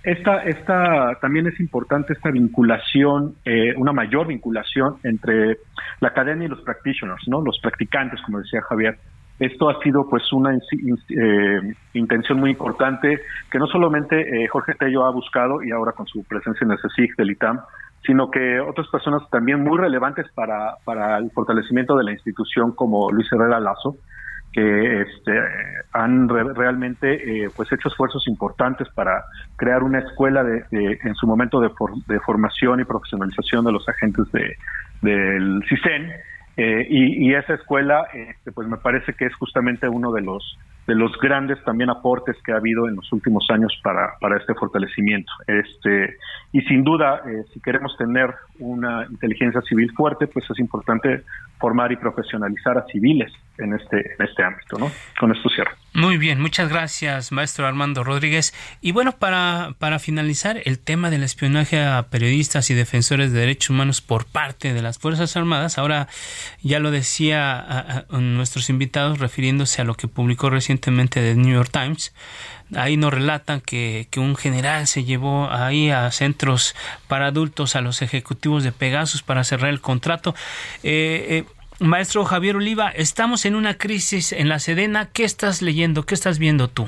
[0.06, 5.58] esta, esta también es importante esta vinculación, eh, una mayor vinculación entre
[6.00, 7.42] la academia y los practitioners, ¿no?
[7.42, 8.98] Los practicantes, como decía Javier.
[9.40, 13.20] esto ha sido pues una eh, intención muy importante
[13.52, 16.78] que no solamente eh, Jorge Tello ha buscado y ahora con su presencia en el
[16.78, 17.60] CSIC del ITAM,
[18.06, 23.12] sino que otras personas también muy relevantes para, para el fortalecimiento de la institución como
[23.12, 23.98] Luis Herrera Lazo,
[24.56, 25.32] que este,
[25.92, 29.26] han realmente eh, pues hecho esfuerzos importantes para
[29.58, 31.70] crear una escuela de, en su momento de,
[32.08, 34.56] de, formación y profesionalización de los agentes de,
[35.02, 36.10] del CISEN
[36.56, 40.96] eh, y, esa escuela este, pues me parece que es justamente uno de los de
[40.96, 45.32] los grandes también aportes que ha habido en los últimos años para, para este fortalecimiento.
[45.48, 46.16] Este,
[46.52, 51.24] y sin duda, eh, si queremos tener una inteligencia civil fuerte, pues es importante
[51.66, 54.92] formar y profesionalizar a civiles en este, en este ámbito, ¿no?
[55.20, 55.72] Con esto cierro.
[55.96, 58.54] Muy bien, muchas gracias, maestro Armando Rodríguez.
[58.82, 63.72] Y bueno, para, para finalizar, el tema del espionaje a periodistas y defensores de derechos
[63.72, 66.08] humanos por parte de las Fuerzas Armadas, ahora
[66.62, 71.72] ya lo decía a, nuestros invitados refiriéndose a lo que publicó recientemente The New York
[71.72, 72.14] Times,
[72.76, 76.76] ahí nos relatan que, que, un general se llevó ahí a centros
[77.08, 80.36] para adultos a los ejecutivos de Pegasus para cerrar el contrato.
[80.84, 85.10] Eh, eh, Maestro Javier Oliva, estamos en una crisis en la Sedena.
[85.12, 86.06] ¿Qué estás leyendo?
[86.06, 86.88] ¿Qué estás viendo tú?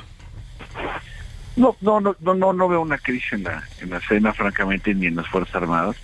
[1.56, 5.06] No, no, no, no, no veo una crisis en la, en la Sedena, francamente, ni
[5.06, 5.96] en las Fuerzas Armadas.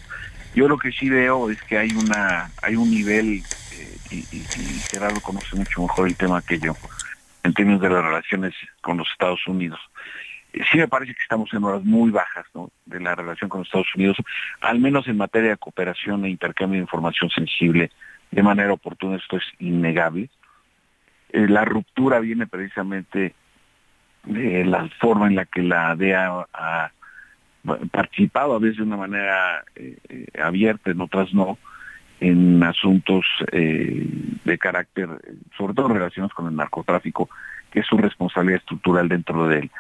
[0.54, 3.42] Yo lo que sí veo es que hay una, hay un nivel,
[3.72, 4.44] eh, y, y,
[4.90, 6.76] Gerardo conoce mucho mejor el tema que yo,
[7.42, 9.80] en términos de las relaciones con los Estados Unidos.
[10.52, 12.46] Eh, sí me parece que estamos en horas muy bajas
[12.84, 14.18] de la relación con los Estados Unidos,
[14.60, 17.90] al menos en materia de cooperación e intercambio de información sensible
[18.34, 20.28] de manera oportuna, esto es innegable.
[21.30, 23.34] Eh, la ruptura viene precisamente
[24.24, 26.90] de la forma en la que la DEA ha
[27.92, 31.58] participado, a veces de una manera eh, eh, abierta, en otras no,
[32.20, 35.08] en asuntos de carácter,
[35.56, 37.28] sobre todo relacionados con el narcotráfico,
[37.70, 39.70] que es su responsabilidad estructural dentro del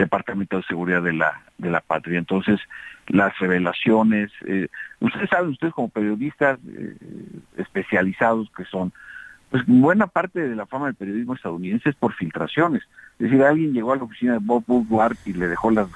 [0.00, 2.18] Departamento de Seguridad de la, de la Patria.
[2.18, 2.60] Entonces,
[3.08, 4.68] las revelaciones, eh,
[5.00, 6.96] ustedes saben, ustedes como periodistas eh,
[7.56, 8.92] especializados que son,
[9.50, 12.82] pues buena parte de la fama del periodismo estadounidense es por filtraciones.
[13.18, 15.88] Es decir, alguien llegó a la oficina de Bob Woodward y le dejó las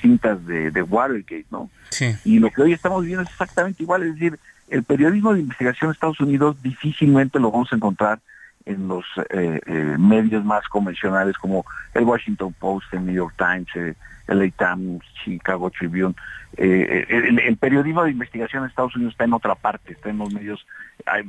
[0.00, 1.70] cintas de, de Watergate, ¿no?
[1.90, 2.14] Sí.
[2.24, 4.38] Y lo que hoy estamos viendo es exactamente igual, es decir,
[4.68, 8.20] el periodismo de investigación de Estados Unidos difícilmente lo vamos a encontrar
[8.66, 13.68] en los eh, eh, medios más convencionales como el Washington Post, el New York Times,
[13.74, 13.94] eh,
[14.28, 16.14] el Times, Chicago Tribune.
[16.56, 20.64] El, periodismo de investigación en Estados Unidos está en otra parte, está en los medios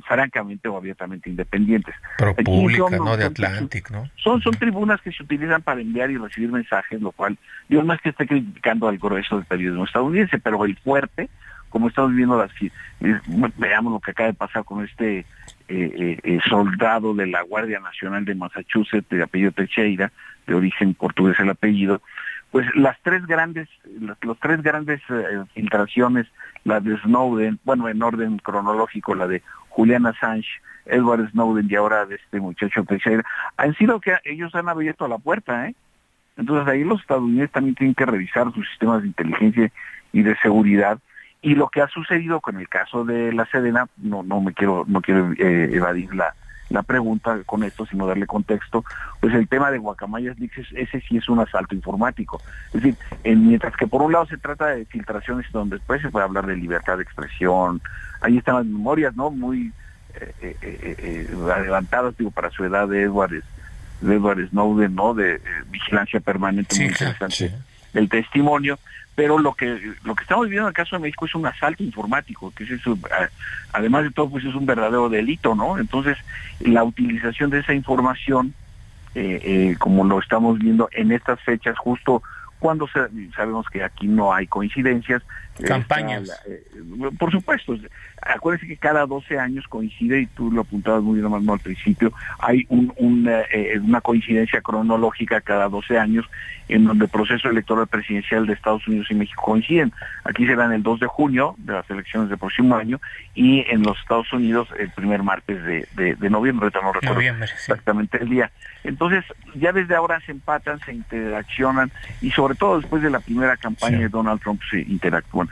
[0.07, 1.95] francamente o abiertamente independientes.
[2.19, 3.17] ProPublica, ¿no?
[3.17, 4.07] De Atlantic, ¿no?
[4.17, 7.37] Son, son tribunas que se utilizan para enviar y recibir mensajes, lo cual
[7.69, 11.27] yo no es que esté criticando al grueso del periodismo estadounidense, pero el fuerte,
[11.69, 12.51] como estamos viendo las
[13.57, 15.25] veamos lo que acaba de pasar con este
[15.67, 20.11] eh, eh, soldado de la Guardia Nacional de Massachusetts, de apellido Teixeira,
[20.45, 22.01] de origen portugués el apellido,
[22.51, 23.67] pues las tres grandes,
[23.99, 26.27] las, tres grandes eh, filtraciones,
[26.63, 30.47] la de Snowden, bueno, en orden cronológico, la de Julian Assange,
[30.85, 33.23] Edward Snowden y ahora de este muchacho Teixeira,
[33.57, 35.75] han sido que ellos han abierto la puerta, ¿eh?
[36.37, 39.71] Entonces ahí los estadounidenses también tienen que revisar sus sistemas de inteligencia
[40.13, 40.99] y de seguridad
[41.45, 44.83] y lo que ha sucedido con el caso de la Sedena, no, no me quiero,
[44.87, 46.33] no quiero eh, evadir la,
[46.69, 48.83] la pregunta con esto, sino darle contexto,
[49.19, 52.41] pues el tema de Guacamayas ese sí es un asalto informático.
[52.73, 56.25] Es decir, mientras que por un lado se trata de filtraciones donde después se puede
[56.25, 57.79] hablar de libertad de expresión,
[58.21, 59.29] ahí están las memorias, ¿no?
[59.29, 59.71] Muy
[60.15, 63.43] eh, eh, adelantadas, digo, para su edad de Edward,
[64.01, 65.13] de Edward Snowden, ¿no?
[65.13, 67.53] De vigilancia permanente, muy interesante.
[67.93, 68.79] El testimonio,
[69.15, 71.83] pero lo que lo que estamos viendo en el caso de México es un asalto
[71.83, 72.97] informático, que es eso,
[73.71, 75.77] además de todo, pues es un verdadero delito, ¿no?
[75.77, 76.17] Entonces,
[76.59, 78.53] la utilización de esa información,
[79.15, 82.21] eh, eh, como lo estamos viendo en estas fechas, justo
[82.59, 82.87] cuando
[83.35, 85.23] sabemos que aquí no hay coincidencias.
[85.63, 86.29] Campañas.
[86.47, 86.63] Eh,
[87.17, 87.75] por supuesto,
[88.21, 92.67] acuérdense que cada 12 años coincide, y tú lo apuntabas muy bien al principio, hay
[92.69, 96.25] eh, una coincidencia cronológica cada 12 años
[96.67, 99.93] en donde el proceso electoral presidencial de Estados Unidos y México coinciden.
[100.23, 102.99] Aquí será en el 2 de junio de las elecciones del próximo año
[103.35, 108.51] y en los Estados Unidos el primer martes de, noviembre, no recuerdo exactamente el día.
[108.83, 109.23] Entonces,
[109.55, 111.91] ya desde ahora se empatan, se interaccionan
[112.21, 115.44] y sobre todo después de la primera campaña de Donald Trump se interactúan.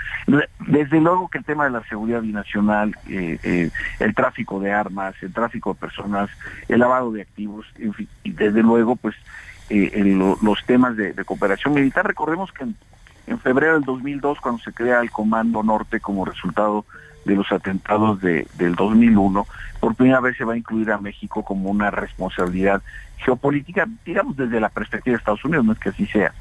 [0.59, 3.69] Desde luego que el tema de la seguridad binacional, eh, eh,
[3.99, 6.29] el tráfico de armas, el tráfico de personas,
[6.67, 9.15] el lavado de activos, en fin, y desde luego, pues,
[9.69, 10.03] eh,
[10.41, 12.05] los temas de, cooperación militar.
[12.05, 12.65] Recordemos que
[13.27, 16.85] en, febrero del 2002, cuando se crea el Comando Norte como resultado
[17.25, 19.47] de los atentados de, del 2001,
[19.79, 22.81] por primera vez se va a incluir a México como una responsabilidad
[23.17, 26.33] geopolítica, digamos desde la perspectiva de Estados Unidos, no es que así sea.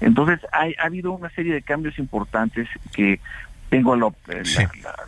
[0.00, 3.20] Entonces ha habido una serie de cambios importantes que
[3.68, 3.94] tengo
[4.28, 4.42] eh,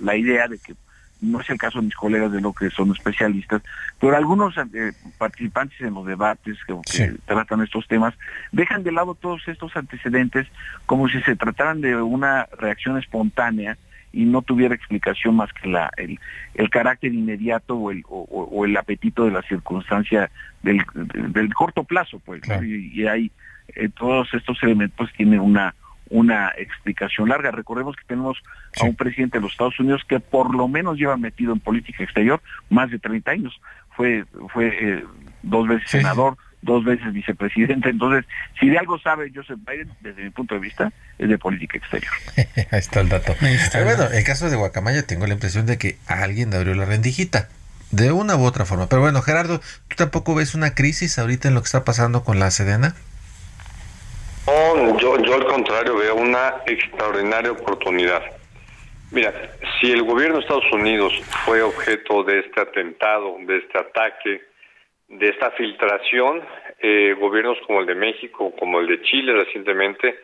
[0.01, 0.75] la, idea de que
[1.21, 3.63] no es el caso de mis colegas de lo que son especialistas,
[4.01, 8.15] pero algunos eh, participantes en los debates que, tratan estos temas
[8.53, 10.47] dejan de lado todos estos antecedentes
[10.87, 13.77] como si se trataran de una reacción espontánea
[14.13, 16.19] y no tuviera explicación más que la, el,
[16.71, 20.31] carácter inmediato o el, o, el apetito de la circunstancia
[20.63, 22.43] del, del corto plazo, pues.
[22.63, 23.31] Y, hay
[23.75, 25.75] eh, todos estos elementos tienen una
[26.11, 27.51] una explicación larga.
[27.53, 28.37] Recordemos que tenemos
[28.81, 32.03] a un presidente de los Estados Unidos que por lo menos lleva metido en política
[32.03, 33.61] exterior más de 30 años.
[33.97, 35.05] Fue, fue eh,
[35.43, 37.91] dos veces senador, dos veces vicepresidente.
[37.91, 38.25] Entonces,
[38.59, 42.13] si de algo sabe Joseph Biden, desde mi punto de vista, es de política exterior.
[42.37, 43.35] Ahí está el dato.
[43.39, 46.85] Pero bueno, en el caso de Guacamaya tengo la impresión de que alguien abrió la
[46.85, 47.49] rendijita.
[47.93, 48.89] De una u otra forma.
[48.89, 52.39] Pero bueno, Gerardo, ¿tú tampoco ves una crisis ahorita en lo que está pasando con
[52.39, 52.95] la Sedena?
[54.47, 58.23] No, yo, yo al contrario veo una extraordinaria oportunidad.
[59.13, 59.33] Mira,
[59.81, 61.13] si el gobierno de Estados Unidos
[61.45, 64.43] fue objeto de este atentado, de este ataque,
[65.09, 66.43] de esta filtración,
[66.79, 70.17] eh, gobiernos como el de México, como el de Chile recientemente,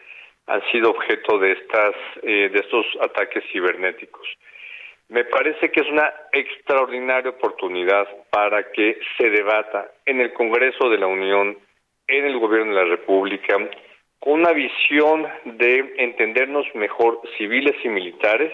[0.46, 4.26] han sido objeto de estas, eh, de estos ataques cibernéticos.
[5.08, 10.98] Me parece que es una extraordinaria oportunidad para que se debata en el Congreso de
[10.98, 11.58] la Unión,
[12.06, 13.56] en el Gobierno de la República,
[14.20, 18.52] con una visión de entendernos mejor civiles y militares,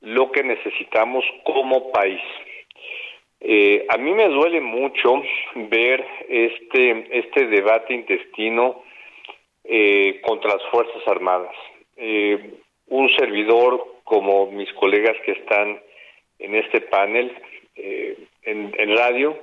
[0.00, 2.20] lo que necesitamos como país.
[3.40, 5.22] Eh, a mí me duele mucho
[5.54, 8.82] ver este, este debate intestino
[9.64, 11.54] eh, contra las Fuerzas Armadas.
[11.96, 12.54] Eh,
[12.88, 15.80] un servidor como mis colegas que están
[16.38, 17.32] en este panel
[17.76, 19.38] en, en radio,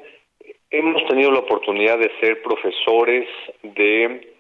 [0.69, 3.27] hemos tenido la oportunidad de ser profesores
[3.63, 4.34] de,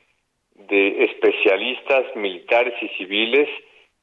[0.55, 3.49] de especialistas militares y civiles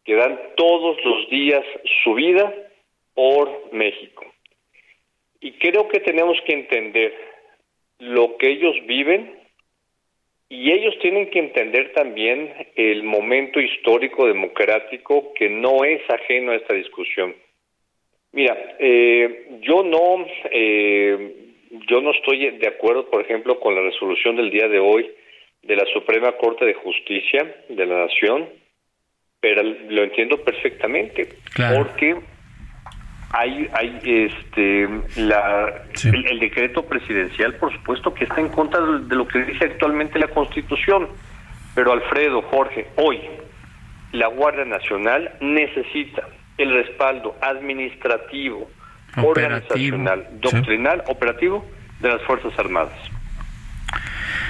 [0.04, 1.64] que dan todos los días
[2.04, 2.52] su vida
[3.14, 4.26] por México.
[5.40, 7.14] Y creo que tenemos que entender
[7.98, 9.38] lo que ellos viven
[10.48, 16.56] y ellos tienen que entender también el momento histórico democrático que no es ajeno a
[16.56, 17.34] esta discusión.
[18.32, 21.36] Mira, eh, yo no, eh,
[21.88, 25.10] yo no estoy de acuerdo, por ejemplo, con la resolución del día de hoy
[25.62, 28.48] de la Suprema Corte de Justicia de la Nación,
[29.40, 31.28] pero lo entiendo perfectamente,
[31.74, 32.16] porque
[33.32, 39.26] hay hay este la el, decreto presidencial por supuesto que está en contra de lo
[39.26, 41.08] que dice actualmente la Constitución
[41.74, 43.20] pero Alfredo Jorge hoy
[44.12, 48.70] la Guardia Nacional necesita el respaldo administrativo
[49.16, 51.64] organizacional doctrinal operativo
[52.00, 52.98] de las Fuerzas Armadas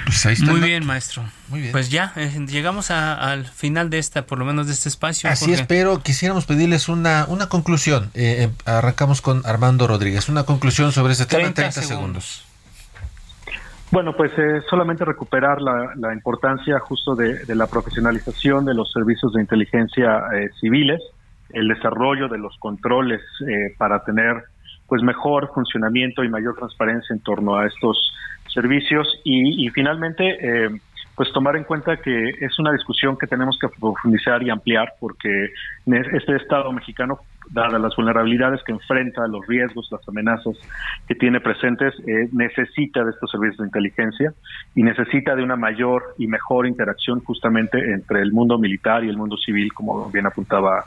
[0.05, 1.23] pues Muy bien, maestro.
[1.49, 1.71] Muy bien.
[1.71, 5.29] Pues ya, eh, llegamos al final de esta, por lo menos de este espacio.
[5.29, 8.11] Así es, pero quisiéramos pedirles una, una conclusión.
[8.13, 10.29] Eh, eh, arrancamos con Armando Rodríguez.
[10.29, 12.45] Una conclusión sobre este tema en 30 segundos.
[13.91, 14.31] Bueno, pues
[14.69, 20.23] solamente recuperar la, importancia justo de, la profesionalización de los servicios de inteligencia
[20.59, 20.99] civiles,
[21.51, 23.21] el desarrollo de los controles
[23.77, 24.45] para tener
[24.87, 28.13] pues mejor funcionamiento y mayor transparencia en torno a estos
[28.53, 30.69] servicios y, finalmente eh,
[31.15, 35.49] pues tomar en cuenta que es una discusión que tenemos que profundizar y ampliar porque
[35.85, 37.19] este Estado mexicano,
[37.51, 40.57] dadas las vulnerabilidades que enfrenta, los riesgos, las amenazas
[41.07, 44.33] que tiene presentes, eh, necesita de estos servicios de inteligencia
[44.73, 49.17] y necesita de una mayor y mejor interacción justamente entre el mundo militar y el
[49.17, 50.83] mundo civil, como bien apuntaba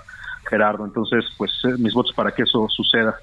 [0.48, 0.84] Gerardo.
[0.84, 3.14] Entonces, pues eh, mis votos para que eso suceda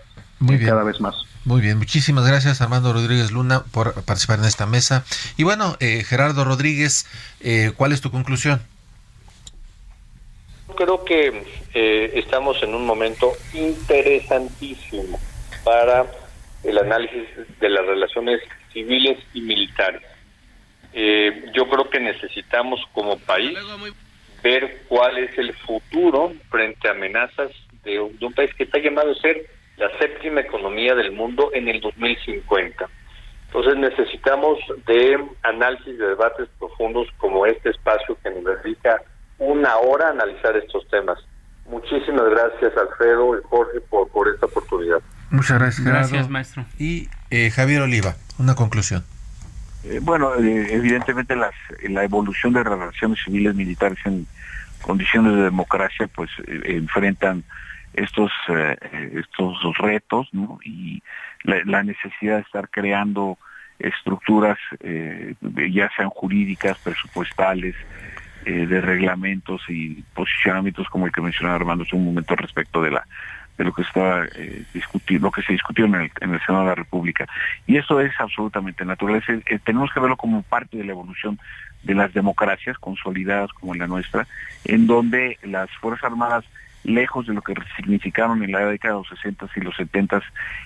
[0.44, 0.72] Muy bien.
[0.72, 1.16] cada vez más.
[1.46, 5.06] Muy bien, muchísimas gracias Armando Rodríguez Luna por participar en esta mesa.
[5.38, 7.06] Y bueno, eh, Gerardo Rodríguez,
[7.40, 8.62] eh, ¿cuál es tu conclusión?
[10.76, 15.18] Creo que eh, estamos en un momento interesantísimo
[15.64, 16.06] para
[16.64, 17.28] el análisis
[17.62, 18.42] de las relaciones
[18.74, 20.02] civiles y militares.
[21.54, 23.58] yo creo que necesitamos como país
[24.44, 27.52] ver cuál es el futuro frente a amenazas
[27.84, 29.46] de un país que está llamado a ser
[29.78, 32.88] la séptima economía del mundo en el 2050.
[33.48, 34.58] Entonces necesitamos
[34.88, 39.02] de análisis de debates profundos como este espacio que nos dedica
[39.38, 41.20] una hora a analizar estos temas.
[41.68, 45.00] Muchísimas gracias Alfredo y Jorge por, por esta oportunidad.
[45.30, 45.86] Muchas gracias.
[45.86, 46.66] Gracias maestro.
[46.78, 49.04] Y eh, Javier Oliva, una conclusión.
[49.84, 51.54] Eh, bueno, eh, evidentemente las,
[51.90, 54.28] la evolución de relaciones civiles militares en
[54.82, 56.30] condiciones de democracia pues
[56.66, 57.44] enfrentan
[57.94, 58.32] estos,
[59.14, 60.30] estos retos
[60.64, 61.02] y
[61.44, 63.38] la, necesidad de estar creando
[63.80, 64.58] estructuras,
[65.72, 67.76] ya sean jurídicas, presupuestales,
[68.46, 73.08] de reglamentos y posicionamientos como el que mencionaba Armando hace un momento respecto de la
[73.58, 74.66] de lo que estaba eh,
[75.08, 77.28] lo que se discutió en el, en el Senado de la República.
[77.68, 79.24] Y eso es absolutamente natural.
[79.28, 81.40] Eh, tenemos que verlo como parte de la evolución
[81.84, 84.28] de las democracias consolidadas como la nuestra,
[84.66, 86.46] en donde las Fuerzas Armadas,
[86.84, 90.22] lejos de lo que significaron en la década de los 60 y los 70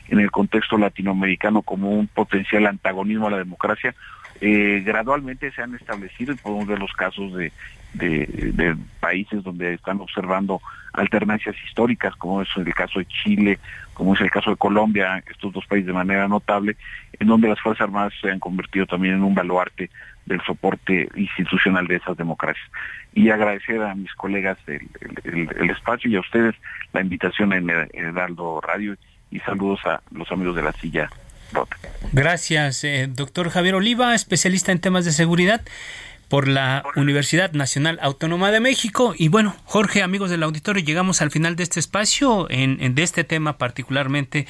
[0.10, 3.94] en el contexto latinoamericano como un potencial antagonismo a la democracia,
[4.42, 7.52] eh, gradualmente se han establecido y podemos ver los casos de,
[7.94, 10.62] de, países donde están observando
[10.94, 13.60] alternancias históricas, como es el caso de Chile,
[13.94, 16.76] como es el caso de Colombia, estos dos países de manera notable,
[17.20, 19.90] en donde las Fuerzas Armadas se han convertido también en un baluarte
[20.26, 22.68] del soporte institucional de esas democracias.
[23.14, 26.56] Y agradecer a mis colegas el, espacio y a ustedes
[26.94, 28.98] la invitación en Heraldo Radio
[29.32, 31.10] y saludos a los amigos de la silla.
[32.12, 35.62] Gracias, eh, doctor Javier Oliva, especialista en temas de seguridad
[36.28, 39.14] por la Universidad Nacional Autónoma de México.
[39.18, 43.24] Y bueno, Jorge, amigos del auditorio, llegamos al final de este espacio, en, de este
[43.24, 44.48] tema particularmente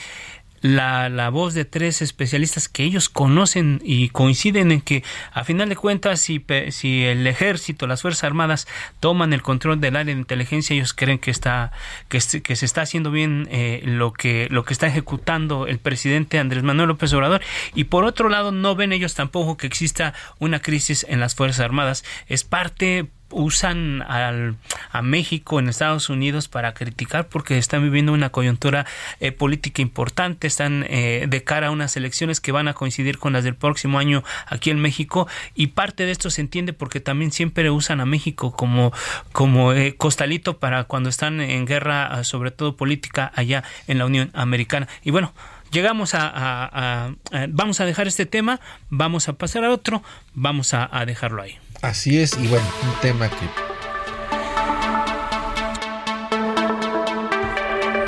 [0.62, 5.70] la, la, voz de tres especialistas que ellos conocen y coinciden en que a final
[5.70, 8.68] de cuentas si, si el ejército, las Fuerzas Armadas
[8.99, 11.72] toman el control del área de inteligencia, ellos creen que está
[12.10, 16.39] que, que se está haciendo bien eh, lo que lo que está ejecutando el presidente
[16.39, 17.41] Andrés Manuel López Obrador
[17.76, 21.62] y por otro lado no ven ellos tampoco que exista una crisis en las Fuerzas
[21.62, 22.03] Armadas.
[22.28, 24.56] Es parte usan al,
[24.92, 28.86] a México en Estados Unidos para criticar porque están viviendo una coyuntura
[29.20, 33.34] eh, política importante, están eh, de cara a unas elecciones que van a coincidir con
[33.34, 37.32] las del próximo año aquí en México y parte de esto se entiende porque también
[37.32, 38.94] siempre usan a México como,
[39.32, 44.32] como eh, costalito para cuando están en guerra, sobre todo política, allá en la Unión
[44.34, 44.88] Americana.
[45.04, 45.34] Y bueno,
[45.72, 47.12] llegamos a,
[47.50, 48.60] vamos a dejar este tema,
[48.90, 50.02] vamos a pasar a otro,
[50.34, 51.58] vamos a dejarlo ahí.
[51.82, 53.68] Así es, y bueno, un tema que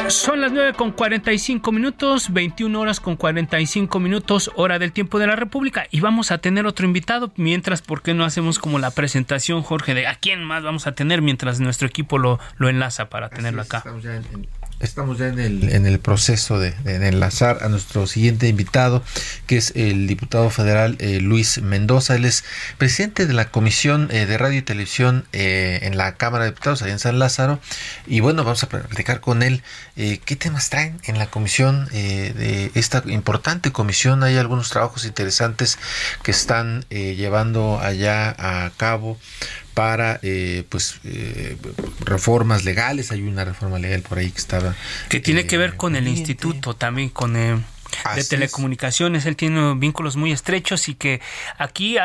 [0.09, 5.27] Son las 9 con 45 minutos, 21 horas con 45 minutos, hora del tiempo de
[5.27, 5.85] la República.
[5.91, 7.31] Y vamos a tener otro invitado.
[7.35, 10.93] Mientras, ¿por qué no hacemos como la presentación, Jorge, de a quién más vamos a
[10.93, 13.77] tener mientras nuestro equipo lo, lo enlaza para tenerlo acá?
[13.77, 14.23] Estamos ya en
[14.79, 19.03] el, en el proceso de, enlazar a nuestro siguiente invitado,
[19.45, 22.15] que es el diputado federal eh, Luis Mendoza.
[22.15, 22.45] Él es
[22.77, 26.81] presidente de la Comisión eh, de Radio y Televisión eh, en la Cámara de Diputados,
[26.81, 27.59] allá en San Lázaro.
[28.07, 29.61] Y bueno, vamos a platicar con él
[29.95, 34.23] qué temas traen en la comisión de esta importante comisión.
[34.23, 35.77] Hay algunos trabajos interesantes
[36.23, 39.17] que están llevando allá a cabo
[39.73, 41.57] para eh, pues eh,
[42.01, 43.11] reformas legales.
[43.11, 44.75] Hay una reforma legal por ahí que estaba
[45.09, 47.35] que tiene que ver con el instituto también con
[48.15, 51.21] de telecomunicaciones, él tiene vínculos muy estrechos y que
[51.57, 51.97] aquí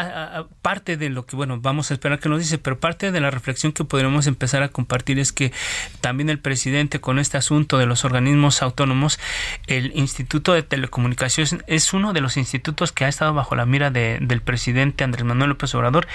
[0.63, 3.31] parte de lo que, bueno, vamos a esperar que nos dice, pero parte de la
[3.31, 5.53] reflexión que podremos empezar a compartir es que
[6.01, 9.19] también el presidente con este asunto de los organismos autónomos,
[9.67, 13.91] el Instituto de Telecomunicaciones es uno de los institutos que ha estado bajo la mira
[13.91, 16.07] del presidente Andrés Manuel López Obrador.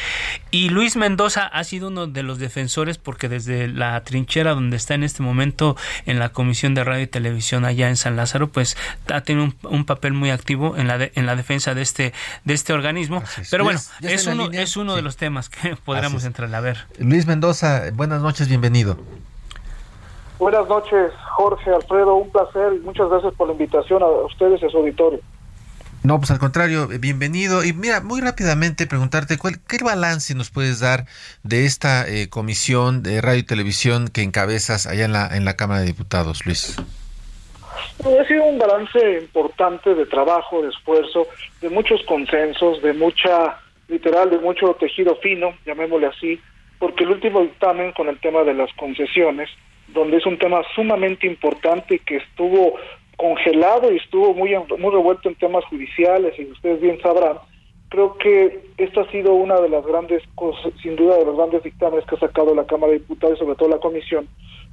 [0.51, 4.93] Y Luis Mendoza ha sido uno de los defensores porque desde la trinchera donde está
[4.93, 8.77] en este momento en la Comisión de Radio y Televisión allá en San Lázaro, pues
[9.07, 12.13] ha tenido un un papel muy activo en la en la defensa de este
[12.45, 13.23] de este organismo.
[13.49, 16.87] Pero bueno, es uno es uno de los temas que podríamos entrar a ver.
[16.97, 18.97] Luis Mendoza, buenas noches, bienvenido.
[20.39, 24.65] Buenas noches, Jorge, Alfredo, un placer y muchas gracias por la invitación a ustedes y
[24.65, 25.19] a su auditorio.
[26.01, 27.65] No, pues al contrario, bienvenido.
[27.65, 31.05] Y mira, muy rápidamente preguntarte, ¿cuál, ¿qué balance nos puedes dar
[31.43, 35.57] de esta eh, comisión de radio y televisión que encabezas allá en la, en la
[35.57, 36.77] Cámara de Diputados, Luis?
[37.99, 41.27] Ha sido un balance importante de trabajo, de esfuerzo,
[41.61, 46.39] de muchos consensos, de mucha, literal, de mucho tejido fino, llamémosle así,
[46.79, 49.49] porque el último dictamen con el tema de las concesiones,
[49.87, 52.75] donde es un tema sumamente importante y que estuvo
[53.17, 57.37] congelado y estuvo muy, muy revuelto en temas judiciales, y ustedes bien sabrán,
[57.89, 61.63] creo que esta ha sido una de las grandes cosas, sin duda de los grandes
[61.63, 64.27] dictámenes que ha sacado la Cámara de Diputados y sobre todo la Comisión,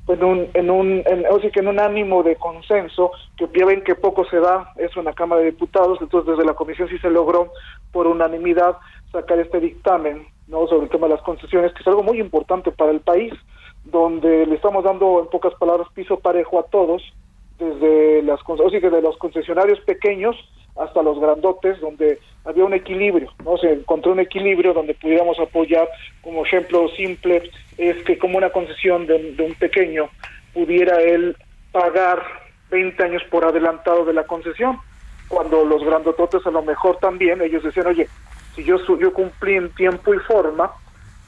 [0.09, 3.94] en un, en un, o que en un ánimo de consenso, que ya ven que
[3.94, 7.11] poco se da eso en la Cámara de Diputados, entonces desde la Comisión sí se
[7.11, 7.52] logró
[7.92, 8.76] por unanimidad
[9.11, 12.70] sacar este dictamen no sobre el tema de las concesiones, que es algo muy importante
[12.70, 13.32] para el país,
[13.84, 17.02] donde le estamos dando en pocas palabras piso parejo a todos,
[17.59, 20.36] desde las o sea, desde los concesionarios pequeños
[20.76, 23.57] hasta los grandotes, donde había un equilibrio, ¿no?
[23.57, 25.88] Se encontró un equilibrio donde pudiéramos apoyar,
[26.22, 30.09] como ejemplo simple, es que como una concesión de, un pequeño
[30.52, 31.36] pudiera él
[31.72, 32.22] pagar
[32.70, 34.78] 20 años por adelantado de la concesión,
[35.28, 38.07] cuando los grandototes a lo mejor también, ellos decían, oye,
[38.54, 40.70] si yo, yo cumplí en tiempo y forma,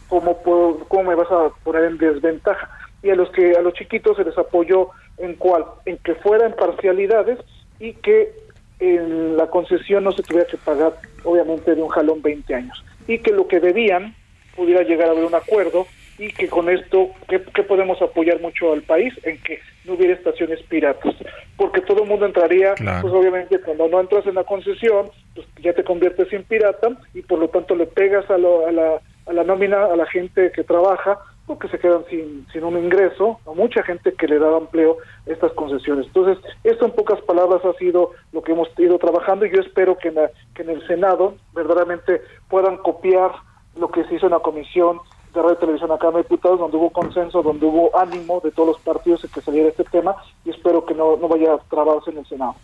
[0.09, 2.71] ¿cómo, puedo, ¿cómo me vas a poner en desventaja?
[3.03, 4.89] Y a los que a los chiquitos se les apoyó
[5.19, 7.39] en cuál, en que fueran parcialidades
[7.79, 8.33] y que
[8.81, 10.95] en la concesión no se tuviera que pagar,
[11.25, 12.85] obviamente, de un jalón 20 años.
[13.07, 14.15] Y que lo que debían
[14.55, 15.87] pudiera llegar a haber un acuerdo
[16.19, 19.15] y que con esto, ¿qué, podemos apoyar mucho al país?
[19.23, 21.15] En que no hubiera estaciones piratas.
[21.57, 25.73] Porque todo el mundo entraría, pues obviamente cuando no entras en la concesión, pues ya
[25.73, 29.45] te conviertes en pirata y por lo tanto le pegas a, a, la, a la
[29.45, 31.19] nómina, a la gente que trabaja,
[31.49, 35.53] porque se quedan sin, sin un ingreso, a mucha gente que le daba empleo estas
[35.55, 36.07] concesiones.
[36.07, 39.97] Entonces, esto en pocas palabras ha sido lo que hemos ido trabajando y yo espero
[39.99, 40.17] que en,
[40.55, 43.33] que en el Senado verdaderamente puedan copiar
[43.77, 45.01] lo que se hizo en la comisión
[45.35, 48.51] de Radio y Televisión a Cámara de Diputados, donde hubo consenso, donde hubo ánimo de
[48.51, 51.59] todos los partidos de que saliera este tema y espero que no, no vaya a
[51.71, 52.55] trabarse en el Senado.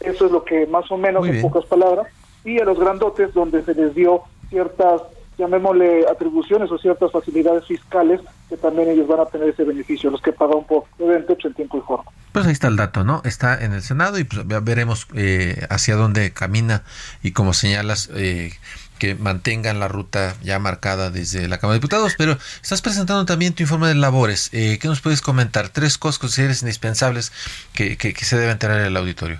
[0.00, 2.06] Eso es lo que más o menos, en pocas palabras,
[2.44, 5.02] y a los grandotes donde se les dio ciertas,
[5.38, 10.20] llamémosle atribuciones o ciertas facilidades fiscales que también ellos van a tener ese beneficio, los
[10.20, 12.10] que pagan por evento en tiempo y forma.
[12.32, 13.22] Pues ahí está el dato, ¿no?
[13.24, 16.82] Está en el Senado y pues veremos eh, hacia dónde camina
[17.22, 18.52] y como señalas, eh,
[18.98, 23.54] que mantengan la ruta ya marcada desde la Cámara de Diputados, pero estás presentando también
[23.54, 24.50] tu informe de labores.
[24.52, 25.68] Eh, ¿Qué nos puedes comentar?
[25.68, 27.32] Tres cosas consideres indispensables
[27.72, 29.38] que, que, se deben tener en el auditorio.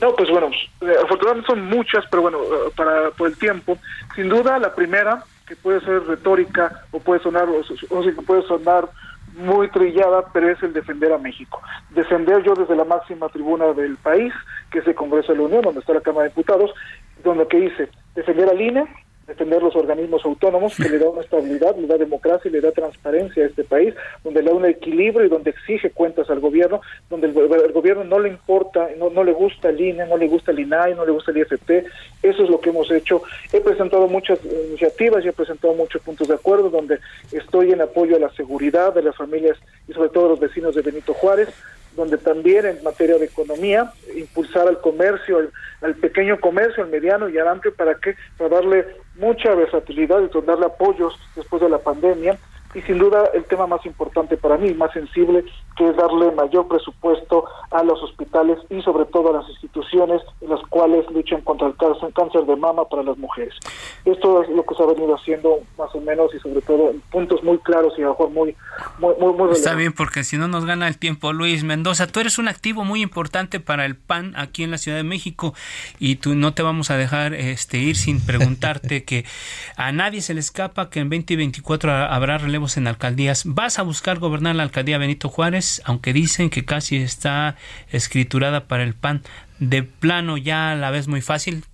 [0.00, 0.50] No, pues bueno,
[0.80, 3.78] afortunadamente son muchas, pero bueno, eh, para por el tiempo,
[4.14, 8.88] sin duda la primera, que puede ser retórica o puede sonar o, o, puede sonar
[9.36, 11.60] muy trillada, pero es el defender a México.
[11.90, 14.32] Defender yo desde la máxima tribuna del país,
[14.70, 16.72] que es el Congreso de la Unión, donde está la Cámara de Diputados,
[17.22, 18.86] donde que dice defender al INE,
[19.26, 22.70] defender los organismos autónomos que le da una estabilidad, le da democracia y le da
[22.70, 26.80] transparencia a este país, donde le da un equilibrio y donde exige cuentas al gobierno,
[27.10, 30.60] donde el, gobierno no le importa, no, le gusta el INE, no le gusta el
[30.60, 31.70] INAI, no le gusta el IFP,
[32.22, 33.22] eso es lo que hemos hecho.
[33.52, 37.00] He presentado muchas iniciativas y he presentado muchos puntos de acuerdo donde
[37.32, 39.58] estoy en apoyo a la seguridad de las familias
[39.88, 41.48] y sobre todo de los vecinos de Benito Juárez,
[41.96, 45.50] donde también en materia de economía, impulsar al comercio,
[45.80, 48.14] al, pequeño comercio, al mediano y al amplio, ¿para qué?
[48.36, 48.86] Para darle
[49.16, 52.38] mucha versatilidad y darle apoyos después de la pandemia
[52.74, 55.44] y sin duda el tema más importante para mí, más sensible,
[55.76, 60.50] que es darle mayor presupuesto a los hospitales y sobre todo a las instituciones en
[60.50, 63.54] las cuales luchan contra el cáncer de mama para las mujeres.
[64.04, 67.00] Esto es lo que se ha venido haciendo más o menos y sobre todo en
[67.10, 68.56] puntos muy claros y a mejor muy,
[68.98, 72.38] muy, muy, Está bien, porque si no nos gana el tiempo, Luis Mendoza, tú eres
[72.38, 75.54] un activo muy importante para el PAN aquí en la Ciudad de México
[75.98, 79.24] y tú no te vamos a dejar este ir sin preguntarte que
[79.76, 83.42] a nadie se le escapa que en 2024 habrá relevos en alcaldías.
[83.46, 87.56] ¿Vas a buscar gobernar la alcaldía Benito Juárez, aunque dicen que casi está
[87.92, 89.22] escriturada para el PAN?
[89.58, 91.64] ¿De plano ya la ves muy fácil,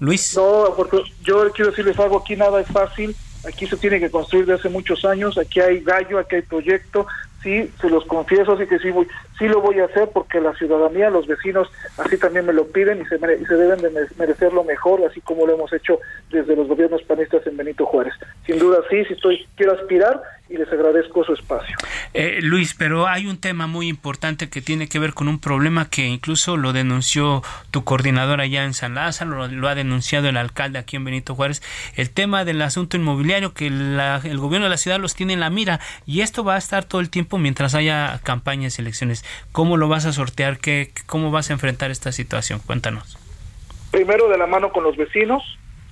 [0.00, 0.34] Luis?
[0.36, 3.14] No, porque yo quiero decirles algo, aquí nada es fácil,
[3.46, 7.06] aquí se tiene que construir desde hace muchos años, aquí hay gallo, aquí hay proyecto,
[7.48, 9.06] sí, se los confieso, así que sí, voy,
[9.38, 13.00] sí lo voy a hacer porque la ciudadanía, los vecinos, así también me lo piden
[13.00, 15.98] y se, y se deben de merecer lo mejor, así como lo hemos hecho
[16.30, 18.12] desde los gobiernos panistas en Benito Juárez.
[18.46, 20.20] Sin duda sí, sí estoy, quiero aspirar
[20.50, 21.76] y les agradezco su espacio.
[22.14, 25.90] Eh, Luis, pero hay un tema muy importante que tiene que ver con un problema
[25.90, 30.78] que incluso lo denunció tu coordinador allá en San Lázaro, lo, ha denunciado el alcalde
[30.78, 31.62] aquí en Benito Juárez,
[31.96, 35.50] el tema del asunto inmobiliario que el gobierno de la ciudad los tiene en la
[35.50, 39.24] mira y esto va a estar todo el tiempo mientras haya campañas y elecciones.
[39.52, 40.58] ¿Cómo lo vas a sortear?
[40.58, 42.60] ¿Qué, ¿Cómo vas a enfrentar esta situación?
[42.64, 43.18] Cuéntanos.
[43.90, 45.42] Primero de la mano con los vecinos,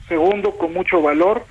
[0.08, 1.44] segundo con mucho valor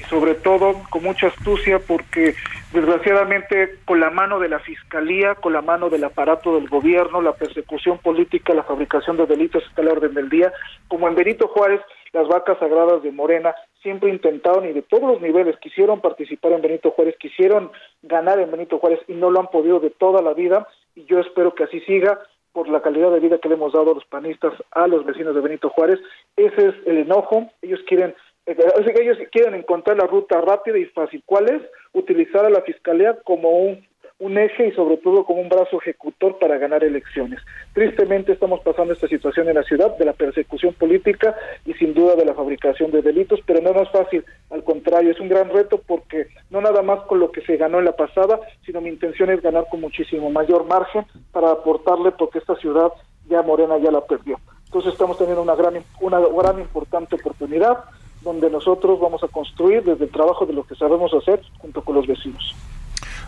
[0.00, 2.34] y sobre todo con mucha astucia porque
[2.72, 7.32] desgraciadamente con la mano de la fiscalía, con la mano del aparato del gobierno, la
[7.32, 10.52] persecución política, la fabricación de delitos está la orden del día,
[10.88, 11.80] como en Benito Juárez,
[12.12, 16.62] las vacas sagradas de Morena siempre intentaron y de todos los niveles quisieron participar en
[16.62, 17.70] Benito Juárez, quisieron
[18.02, 21.20] ganar en Benito Juárez y no lo han podido de toda la vida y yo
[21.20, 22.18] espero que así siga
[22.52, 25.34] por la calidad de vida que le hemos dado a los panistas, a los vecinos
[25.34, 26.00] de Benito Juárez.
[26.36, 27.48] Ese es el enojo.
[27.62, 28.14] Ellos quieren
[28.56, 31.22] eh, ellos quieren encontrar la ruta rápida y fácil.
[31.26, 31.62] ¿Cuál es?
[31.92, 33.86] Utilizar a la fiscalía como un
[34.20, 37.40] un eje y sobre todo como un brazo ejecutor para ganar elecciones.
[37.72, 42.16] Tristemente estamos pasando esta situación en la ciudad de la persecución política y sin duda
[42.16, 45.80] de la fabricación de delitos, pero no, es fácil, al contrario, es un gran reto
[45.86, 49.30] porque no nada más con lo que se ganó en la pasada, sino mi intención
[49.30, 52.90] es ganar con muchísimo mayor margen para aportarle porque esta ciudad
[53.28, 54.40] ya Morena ya la perdió.
[54.64, 57.84] Entonces estamos teniendo una gran una gran importante oportunidad
[58.22, 61.94] donde nosotros vamos a construir desde el trabajo de lo que sabemos hacer junto con
[61.94, 62.54] los vecinos.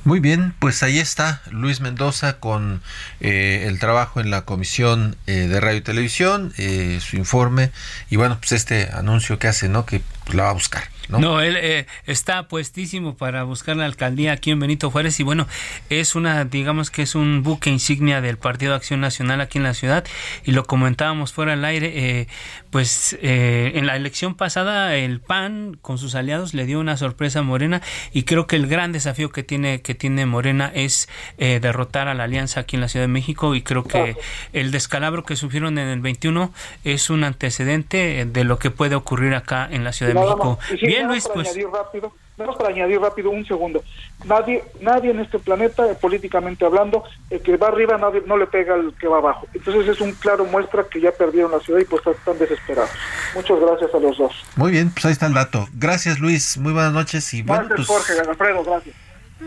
[0.04, 2.80] Muy bien, pues ahí está Luis Mendoza con
[3.20, 7.70] eh, el trabajo en la Comisión eh, de Radio y Televisión, eh, su informe
[8.08, 9.84] y bueno, pues este anuncio que hace, ¿no?
[9.84, 10.84] Que pues, la va a buscar.
[11.18, 11.40] ¿No?
[11.40, 15.46] él eh, está puestísimo para buscar la alcaldía aquí en Benito Juárez y bueno,
[15.88, 19.74] es una, digamos que es un buque insignia del Partido Acción Nacional aquí en la
[19.74, 20.04] ciudad
[20.44, 22.28] y lo comentábamos fuera del aire, eh,
[22.70, 27.40] pues eh, en la elección pasada el PAN con sus aliados le dio una sorpresa
[27.40, 27.82] a Morena
[28.12, 31.08] y creo que el gran desafío que tiene, que tiene Morena es
[31.38, 34.16] derrotar a la alianza aquí en la Ciudad de México y creo que
[34.52, 36.52] el descalabro que sufrieron en el 21
[36.84, 40.58] es un antecedente de lo que puede ocurrir acá en la Ciudad de México.
[40.82, 41.48] Bien, para pues.
[41.48, 43.82] Añadir rápido, para añadir rápido un segundo.
[44.24, 48.74] Nadie, nadie en este planeta, políticamente hablando, el que va arriba nadie, no le pega
[48.74, 49.46] al que va abajo.
[49.54, 52.90] Entonces es un claro muestra que ya perdieron la ciudad y pues están desesperados.
[53.34, 54.32] Muchas gracias a los dos.
[54.56, 55.66] Muy bien, pues ahí está el dato.
[55.74, 57.86] Gracias Luis, muy buenas noches y bueno, pues...
[57.86, 58.96] Jorge, Alfredo, gracias.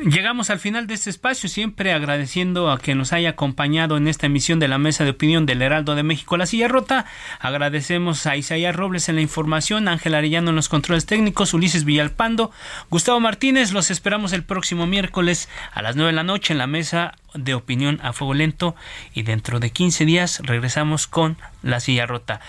[0.02, 4.26] Llegamos al final de este espacio, siempre agradeciendo a que nos haya acompañado en esta
[4.26, 7.06] emisión de la mesa de opinión del Heraldo de México La Silla Rota.
[7.40, 12.52] Agradecemos a Isaías Robles en la información, Ángel Arellano en los controles técnicos, Ulises Villalpando,
[12.90, 13.72] Gustavo Martínez.
[13.72, 17.54] Los esperamos el próximo miércoles a las 9 de la noche en la mesa de
[17.54, 18.76] opinión a fuego lento
[19.14, 22.42] y dentro de 15 días regresamos con La Silla Rota.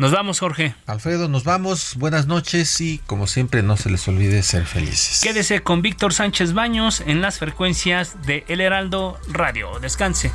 [0.00, 0.74] Nos vamos, Jorge.
[0.86, 1.94] Alfredo, nos vamos.
[1.98, 5.20] Buenas noches y como siempre no se les olvide ser felices.
[5.22, 9.78] Quédese con Víctor Sánchez Baños en las frecuencias de El Heraldo Radio.
[9.78, 10.32] Descanse.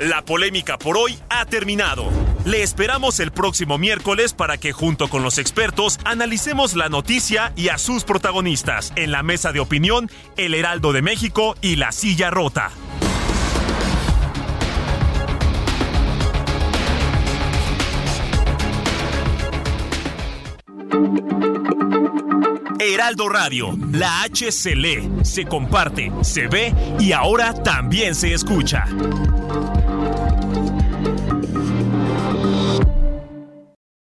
[0.00, 2.10] La polémica por hoy ha terminado.
[2.44, 7.68] Le esperamos el próximo miércoles para que junto con los expertos analicemos la noticia y
[7.68, 12.30] a sus protagonistas en la mesa de opinión El Heraldo de México y La Silla
[12.30, 12.72] Rota.
[22.80, 28.86] Heraldo Radio, la H se lee, se comparte, se ve y ahora también se escucha.